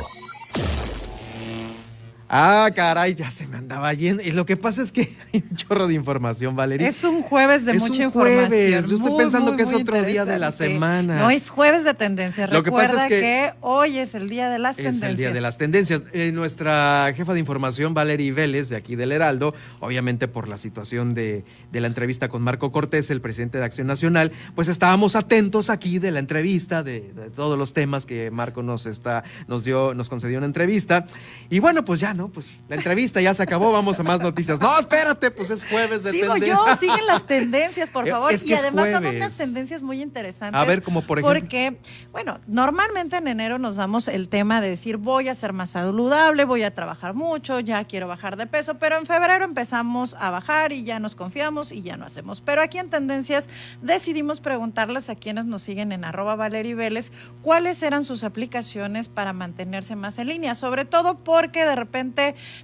[2.28, 4.22] Ah, caray, ya se me andaba yendo.
[4.22, 6.88] Y lo que pasa es que hay un chorro de información, Valeria.
[6.88, 8.88] Es un jueves de mucha un jueves.
[8.88, 11.20] Yo estoy pensando que es otro día de la semana.
[11.20, 12.50] No, es jueves de tendencias.
[12.50, 15.02] Lo que pasa es que, hoy es el día de las tendencias.
[15.04, 16.02] Es el día de las tendencias.
[16.12, 21.14] Eh, nuestra jefa de información, Valeria Vélez, de aquí del Heraldo, obviamente por la situación
[21.14, 25.70] de, de, la entrevista con Marco Cortés, el presidente de Acción Nacional, pues estábamos atentos
[25.70, 29.94] aquí de la entrevista, de, de todos los temas que Marco nos está, nos dio,
[29.94, 31.06] nos concedió una entrevista.
[31.50, 34.60] Y bueno, pues ya no, pues la entrevista ya se acabó, vamos a más noticias.
[34.60, 38.32] No, espérate, pues es jueves de Sigo yo, siguen las tendencias, por favor.
[38.32, 40.60] y además son unas tendencias muy interesantes.
[40.60, 41.40] A ver, como por ejemplo.
[41.40, 41.78] Porque,
[42.12, 46.44] bueno, normalmente en enero nos damos el tema de decir voy a ser más saludable,
[46.44, 50.72] voy a trabajar mucho, ya quiero bajar de peso, pero en febrero empezamos a bajar
[50.72, 52.40] y ya nos confiamos y ya no hacemos.
[52.40, 53.48] Pero aquí en Tendencias
[53.82, 57.12] decidimos preguntarles a quienes nos siguen en arroba Valery Vélez
[57.42, 62.05] cuáles eran sus aplicaciones para mantenerse más en línea, sobre todo porque de repente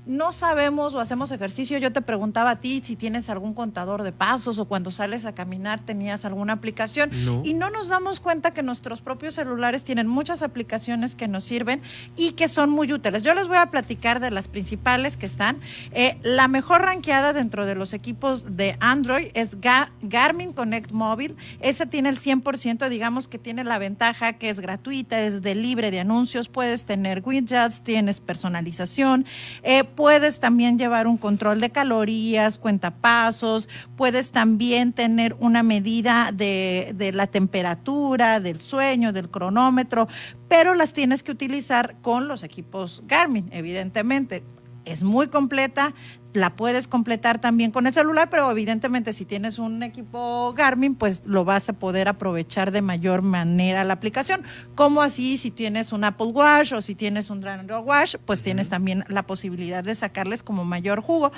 [0.07, 1.78] no sabemos o hacemos ejercicio.
[1.78, 5.34] Yo te preguntaba a ti si tienes algún contador de pasos o cuando sales a
[5.34, 7.11] caminar tenías alguna aplicación
[7.43, 11.82] y no nos damos cuenta que nuestros propios celulares tienen muchas aplicaciones que nos sirven
[12.16, 13.22] y que son muy útiles.
[13.22, 15.61] Yo les voy a platicar de las principales que están.
[15.93, 19.57] Eh, la mejor ranqueada dentro de los equipos de Android es
[20.03, 21.36] Garmin Connect Móvil.
[21.61, 25.90] Ese tiene el 100%, digamos que tiene la ventaja que es gratuita, es de libre
[25.90, 29.26] de anuncios, puedes tener widgets, tienes personalización,
[29.62, 36.93] eh, puedes también llevar un control de calorías, cuentapasos, puedes también tener una medida de,
[36.95, 40.09] de la temperatura, del sueño, del cronómetro,
[40.49, 44.43] pero las tienes que utilizar con los equipos Garmin, evidentemente.
[44.85, 45.95] Es muy completa,
[46.33, 51.22] la puedes completar también con el celular, pero evidentemente si tienes un equipo Garmin, pues
[51.24, 54.43] lo vas a poder aprovechar de mayor manera la aplicación.
[54.74, 58.68] Como así si tienes un Apple Watch o si tienes un Android Watch, pues tienes
[58.68, 61.33] también la posibilidad de sacarles como mayor jugo.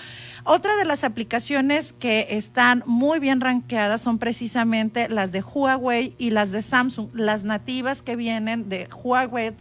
[0.45, 6.31] Otra de las aplicaciones que están muy bien rankeadas son precisamente las de Huawei y
[6.31, 9.55] las de Samsung, las nativas que vienen de Huawei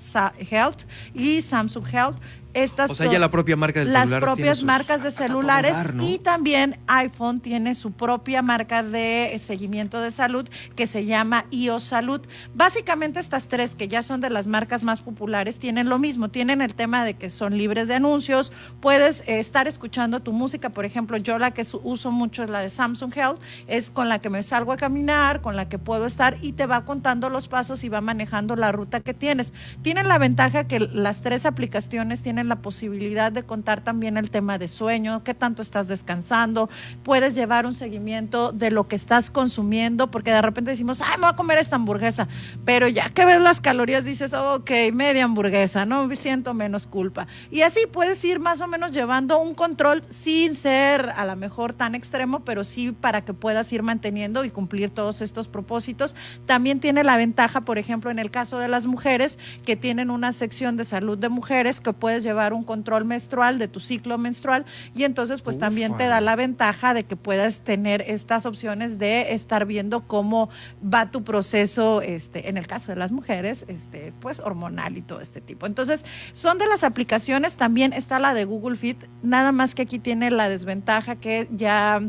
[0.50, 2.18] Health y Samsung Health
[2.54, 6.80] estas o sea, ya la propia marca del las propias marcas de celulares y también
[6.88, 12.22] iPhone tiene su propia marca de seguimiento de salud que se llama iOS Salud.
[12.54, 16.62] Básicamente estas tres que ya son de las marcas más populares tienen lo mismo, tienen
[16.62, 20.86] el tema de que son libres de anuncios, puedes eh, estar escuchando tu música, por
[20.86, 24.30] ejemplo, yo la que uso mucho es la de Samsung Health, es con la que
[24.30, 27.84] me salgo a caminar, con la que puedo estar y te va contando los pasos
[27.84, 29.54] y va manejando la ruta que tienes.
[29.82, 34.58] Tienen la ventaja que las tres aplicaciones tienen la posibilidad de contar también el tema
[34.58, 36.70] de sueño, qué tanto estás descansando,
[37.04, 41.24] puedes llevar un seguimiento de lo que estás consumiendo, porque de repente decimos, ay, me
[41.24, 42.28] voy a comer esta hamburguesa,
[42.66, 47.28] pero ya que ves las calorías dices, ok, media hamburguesa, no siento menos culpa.
[47.52, 51.74] Y así puedes ir más o menos llevando un control sin ser a lo mejor
[51.74, 56.16] tan extremo, pero sí para que puedas ir manteniendo y cumplir todos estos propósitos.
[56.46, 60.34] También tiene la ventaja, por ejemplo, en el caso de las mujeres, que tienen una
[60.34, 64.66] sección de salud de mujeres, que puedes llevar un control menstrual de tu ciclo menstrual
[64.96, 69.34] y entonces pues también te da la ventaja de que puedas tener estas opciones de
[69.34, 70.50] estar viendo cómo
[70.84, 75.22] va tu proceso, este, en el caso de las mujeres, este, pues hormonal y todo
[75.22, 75.66] este tipo.
[75.66, 76.04] Entonces,
[76.34, 80.32] son de las aplicaciones, también está la de Google Fit, nada más que aquí tiene
[80.32, 82.02] la desventaja que ya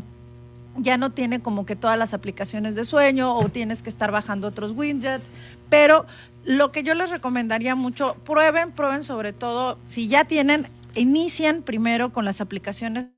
[0.77, 4.49] ya no tiene como que todas las aplicaciones de sueño o tienes que estar bajando
[4.49, 5.25] otros widgets,
[5.69, 6.07] pero
[6.45, 12.13] lo que yo les recomendaría mucho, prueben, prueben sobre todo, si ya tienen, inician primero
[12.13, 13.14] con las aplicaciones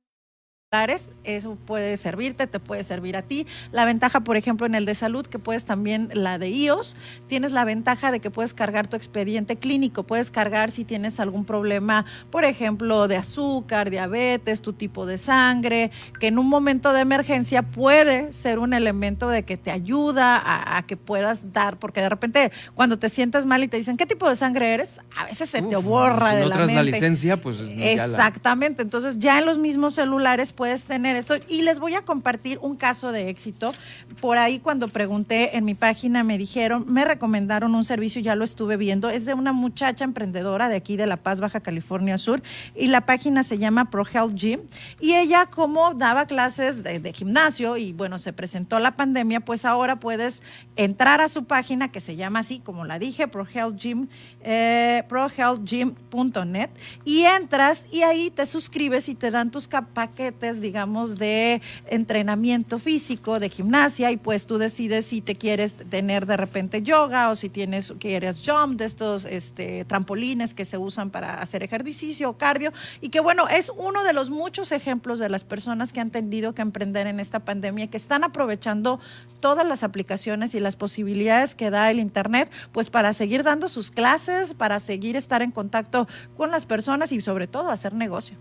[1.25, 3.47] eso puede servirte, te puede servir a ti.
[3.73, 6.97] La ventaja, por ejemplo, en el de salud, que puedes también, la de iOS,
[7.27, 11.45] tienes la ventaja de que puedes cargar tu expediente clínico, puedes cargar si tienes algún
[11.45, 17.01] problema, por ejemplo, de azúcar, diabetes, tu tipo de sangre, que en un momento de
[17.01, 20.43] emergencia puede ser un elemento de que te ayuda
[20.77, 24.07] a, que puedas dar, porque de repente cuando te sientes mal y te dicen, ¿qué
[24.07, 25.01] tipo de sangre eres?
[25.17, 26.75] A veces se te borra si de no la mente.
[26.75, 31.35] la licencia, pues Exactamente, entonces ya en los mismos celulares puedes tener esto.
[31.49, 33.73] Y les voy a compartir un caso de éxito.
[34.21, 38.45] Por ahí cuando pregunté en mi página me dijeron, me recomendaron un servicio, ya lo
[38.45, 42.43] estuve viendo, es de una muchacha emprendedora de aquí de La Paz, Baja California Sur,
[42.75, 44.61] y la página se llama Pro Health Gym.
[45.01, 50.01] Y ella como daba clases de, gimnasio y bueno, se presentó la pandemia, pues ahora
[50.01, 50.43] puedes
[50.77, 54.09] entrar a su página que se llama así, como la dije, Pro Health Gym,
[54.43, 56.71] eh, prohealthgym.net,
[57.05, 63.39] y entras y ahí te suscribes y te dan tus paquetes digamos, de entrenamiento físico,
[63.41, 67.49] de gimnasia, y pues tú decides si te quieres tener de repente yoga o si
[67.49, 72.73] tienes, quieres jump, de estos este, trampolines que se usan para hacer ejercicio o cardio,
[73.01, 76.55] y que bueno, es uno de los muchos ejemplos de las personas que han tenido
[76.55, 79.01] que emprender en esta pandemia, que están aprovechando
[79.41, 83.91] todas las aplicaciones y las posibilidades que da el Internet, pues para seguir dando sus
[83.91, 88.37] clases, para seguir estar en contacto con las personas y sobre todo hacer negocio.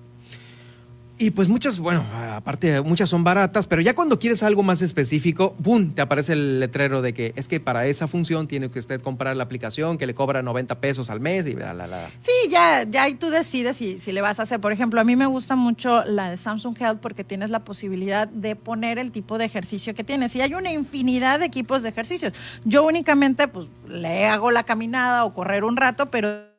[1.18, 5.56] Y pues muchas, bueno, aparte muchas son baratas, pero ya cuando quieres algo más específico,
[5.60, 5.94] ¡boom!
[5.94, 9.38] Te aparece el letrero de que es que para esa función tiene que usted comprar
[9.38, 12.10] la aplicación que le cobra 90 pesos al mes y la, la, la.
[12.22, 14.60] Sí, ya, ya ahí tú decides si, si le vas a hacer.
[14.60, 18.28] Por ejemplo, a mí me gusta mucho la de Samsung Health porque tienes la posibilidad
[18.28, 20.36] de poner el tipo de ejercicio que tienes.
[20.36, 22.34] Y hay una infinidad de equipos de ejercicios.
[22.66, 26.55] Yo únicamente pues le hago la caminada o correr un rato, pero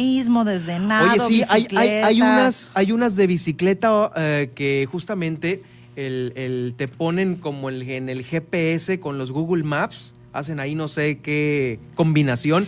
[0.00, 1.12] mismo, desde nada.
[1.12, 5.62] Oye, sí, hay, hay, unas, hay unas de bicicleta eh, que justamente
[5.94, 10.88] el, te ponen como el, en el GPS con los Google Maps, hacen ahí no
[10.88, 12.66] sé qué combinación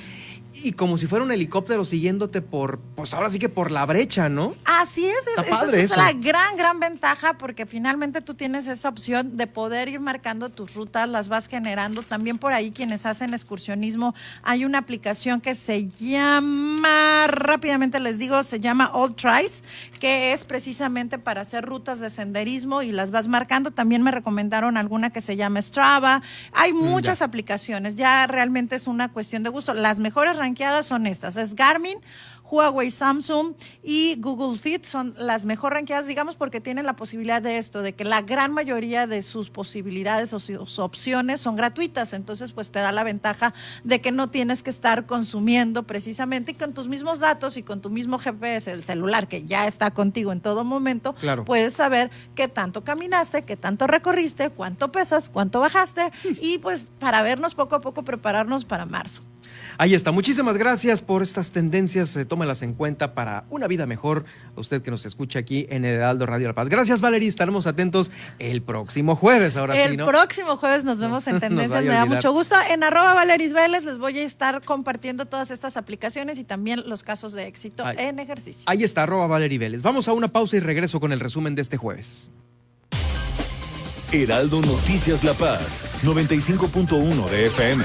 [0.55, 4.29] y como si fuera un helicóptero siguiéndote por, pues ahora sí que por la brecha,
[4.29, 4.55] ¿no?
[4.65, 9.37] Así es, es esa es la gran, gran ventaja porque finalmente tú tienes esa opción
[9.37, 12.03] de poder ir marcando tus rutas, las vas generando.
[12.03, 18.43] También por ahí quienes hacen excursionismo, hay una aplicación que se llama, rápidamente les digo,
[18.43, 19.63] se llama All Tries,
[20.01, 23.71] que es precisamente para hacer rutas de senderismo y las vas marcando.
[23.71, 26.23] También me recomendaron alguna que se llama Strava.
[26.53, 29.75] Hay mm, muchas aplicaciones, ya realmente es una cuestión de gusto.
[29.75, 31.99] Las mejores ranqueadas son estas, es Garmin,
[32.53, 37.57] Huawei, Samsung y Google Fit son las mejor ranqueadas, digamos, porque tienen la posibilidad de
[37.57, 42.13] esto, de que la gran mayoría de sus posibilidades o sus opciones son gratuitas.
[42.13, 46.55] Entonces, pues te da la ventaja de que no tienes que estar consumiendo precisamente y
[46.55, 50.31] con tus mismos datos y con tu mismo GPS, el celular que ya está contigo
[50.31, 51.15] en todo momento,
[51.47, 56.13] puedes saber qué tanto caminaste, qué tanto recorriste, cuánto pesas, cuánto bajaste
[56.43, 59.23] y pues para vernos poco a poco prepararnos para marzo.
[59.79, 60.13] Ahí está.
[60.13, 62.15] Muchísimas gracias por estas tendencias.
[62.17, 64.25] Eh, tómelas en cuenta para una vida mejor.
[64.57, 66.69] A usted que nos escucha aquí en el Heraldo Radio La Paz.
[66.69, 67.29] Gracias, Valeria.
[67.29, 69.57] Estaremos atentos el próximo jueves.
[69.57, 70.05] Ahora el sí, ¿no?
[70.05, 71.85] El próximo jueves nos vemos en Tendencias.
[71.85, 72.57] Me da mucho gusto.
[72.71, 77.03] En arroba Valeris Vélez les voy a estar compartiendo todas estas aplicaciones y también los
[77.03, 78.63] casos de éxito en ejercicio.
[78.67, 79.83] Ahí está, arroba Valeris Vélez.
[79.83, 82.29] Vamos a una pausa y regreso con el resumen de este jueves.
[84.13, 87.85] Heraldo Noticias La Paz, 95.1 de FM.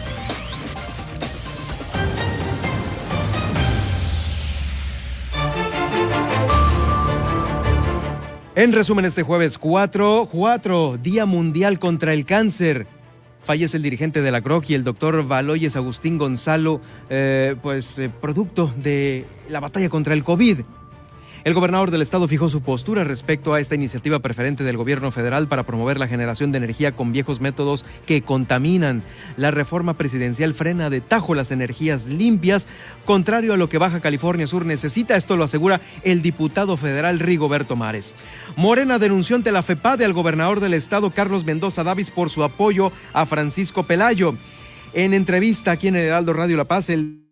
[8.61, 12.85] En resumen, este jueves 4, 4, Día Mundial contra el Cáncer.
[13.43, 18.11] Fallece el dirigente de la CROC y el doctor Valoyes Agustín Gonzalo, eh, pues eh,
[18.21, 20.59] producto de la batalla contra el COVID.
[21.43, 25.47] El gobernador del estado fijó su postura respecto a esta iniciativa preferente del gobierno federal
[25.47, 29.01] para promover la generación de energía con viejos métodos que contaminan.
[29.37, 32.67] La reforma presidencial frena de tajo las energías limpias,
[33.05, 35.15] contrario a lo que Baja California Sur necesita.
[35.15, 38.13] Esto lo asegura el diputado federal Rigoberto Mares.
[38.55, 42.91] Morena denunció ante la FEPADE al gobernador del estado Carlos Mendoza Davis por su apoyo
[43.13, 44.35] a Francisco Pelayo.
[44.93, 47.25] En entrevista aquí en el Heraldo Radio La Paz, el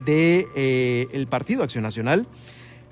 [0.00, 2.26] de eh, el Partido Acción Nacional,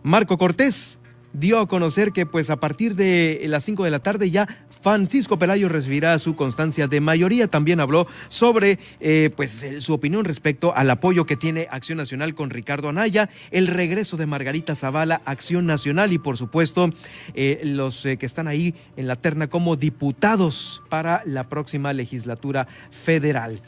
[0.04, 1.00] Marco Cortés
[1.32, 4.46] dio a conocer que pues a partir de las 5 de la tarde ya
[4.82, 7.48] Francisco Pelayo recibirá su constancia de mayoría.
[7.48, 12.50] También habló sobre eh, pues su opinión respecto al apoyo que tiene Acción Nacional con
[12.50, 16.90] Ricardo Anaya, el regreso de Margarita Zavala, Acción Nacional y por supuesto
[17.32, 22.68] eh, los eh, que están ahí en la terna como diputados para la próxima legislatura
[22.90, 23.62] federal.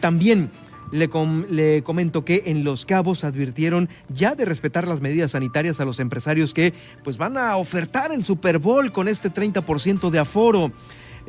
[0.00, 0.50] también
[0.92, 1.10] le,
[1.50, 6.00] le, comento que en Los Cabos advirtieron ya de respetar las medidas sanitarias a los
[6.00, 6.72] empresarios que
[7.04, 10.72] pues van a ofertar el Super Bowl con este 30% de aforo.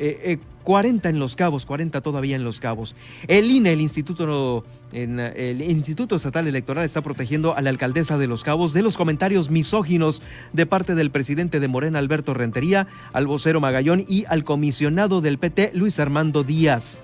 [0.00, 2.94] eh, eh, en Los Cabos, 40 todavía en Los Cabos.
[3.28, 8.42] El INE, el Instituto, el Instituto Estatal Electoral, está protegiendo a la alcaldesa de Los
[8.42, 10.22] Cabos de los comentarios misóginos
[10.54, 15.38] de parte del presidente de Morena, Alberto Rentería, al vocero Magallón y al comisionado del
[15.38, 17.00] PT, Luis Armando Díaz.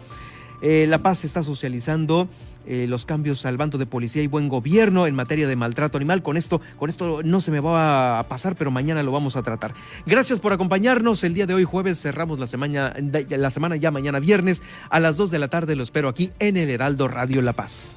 [0.63, 2.29] Eh, la Paz está socializando
[2.67, 6.23] eh, los cambios al bando de policía y buen gobierno en materia de maltrato animal.
[6.23, 9.43] Con esto, con esto no se me va a pasar, pero mañana lo vamos a
[9.43, 9.75] tratar.
[10.07, 11.25] Gracias por acompañarnos.
[11.25, 12.95] El día de hoy, jueves, cerramos la semana,
[13.29, 15.77] la semana ya mañana viernes a las 2 de la tarde.
[15.77, 17.97] Lo espero aquí en el Heraldo Radio La Paz.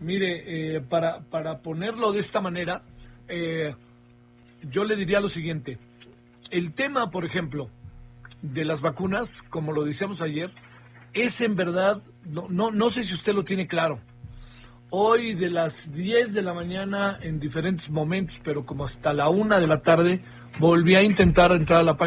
[0.00, 2.82] Mire, eh, para, para ponerlo de esta manera,
[4.70, 5.78] yo le diría lo siguiente.
[6.50, 7.70] El tema, por ejemplo,
[8.42, 10.50] de las vacunas, como lo decíamos ayer,
[11.12, 14.00] es en verdad, no, no, no sé si usted lo tiene claro.
[14.90, 19.58] Hoy de las 10 de la mañana en diferentes momentos, pero como hasta la una
[19.58, 20.22] de la tarde,
[20.58, 22.00] volví a intentar entrar a la página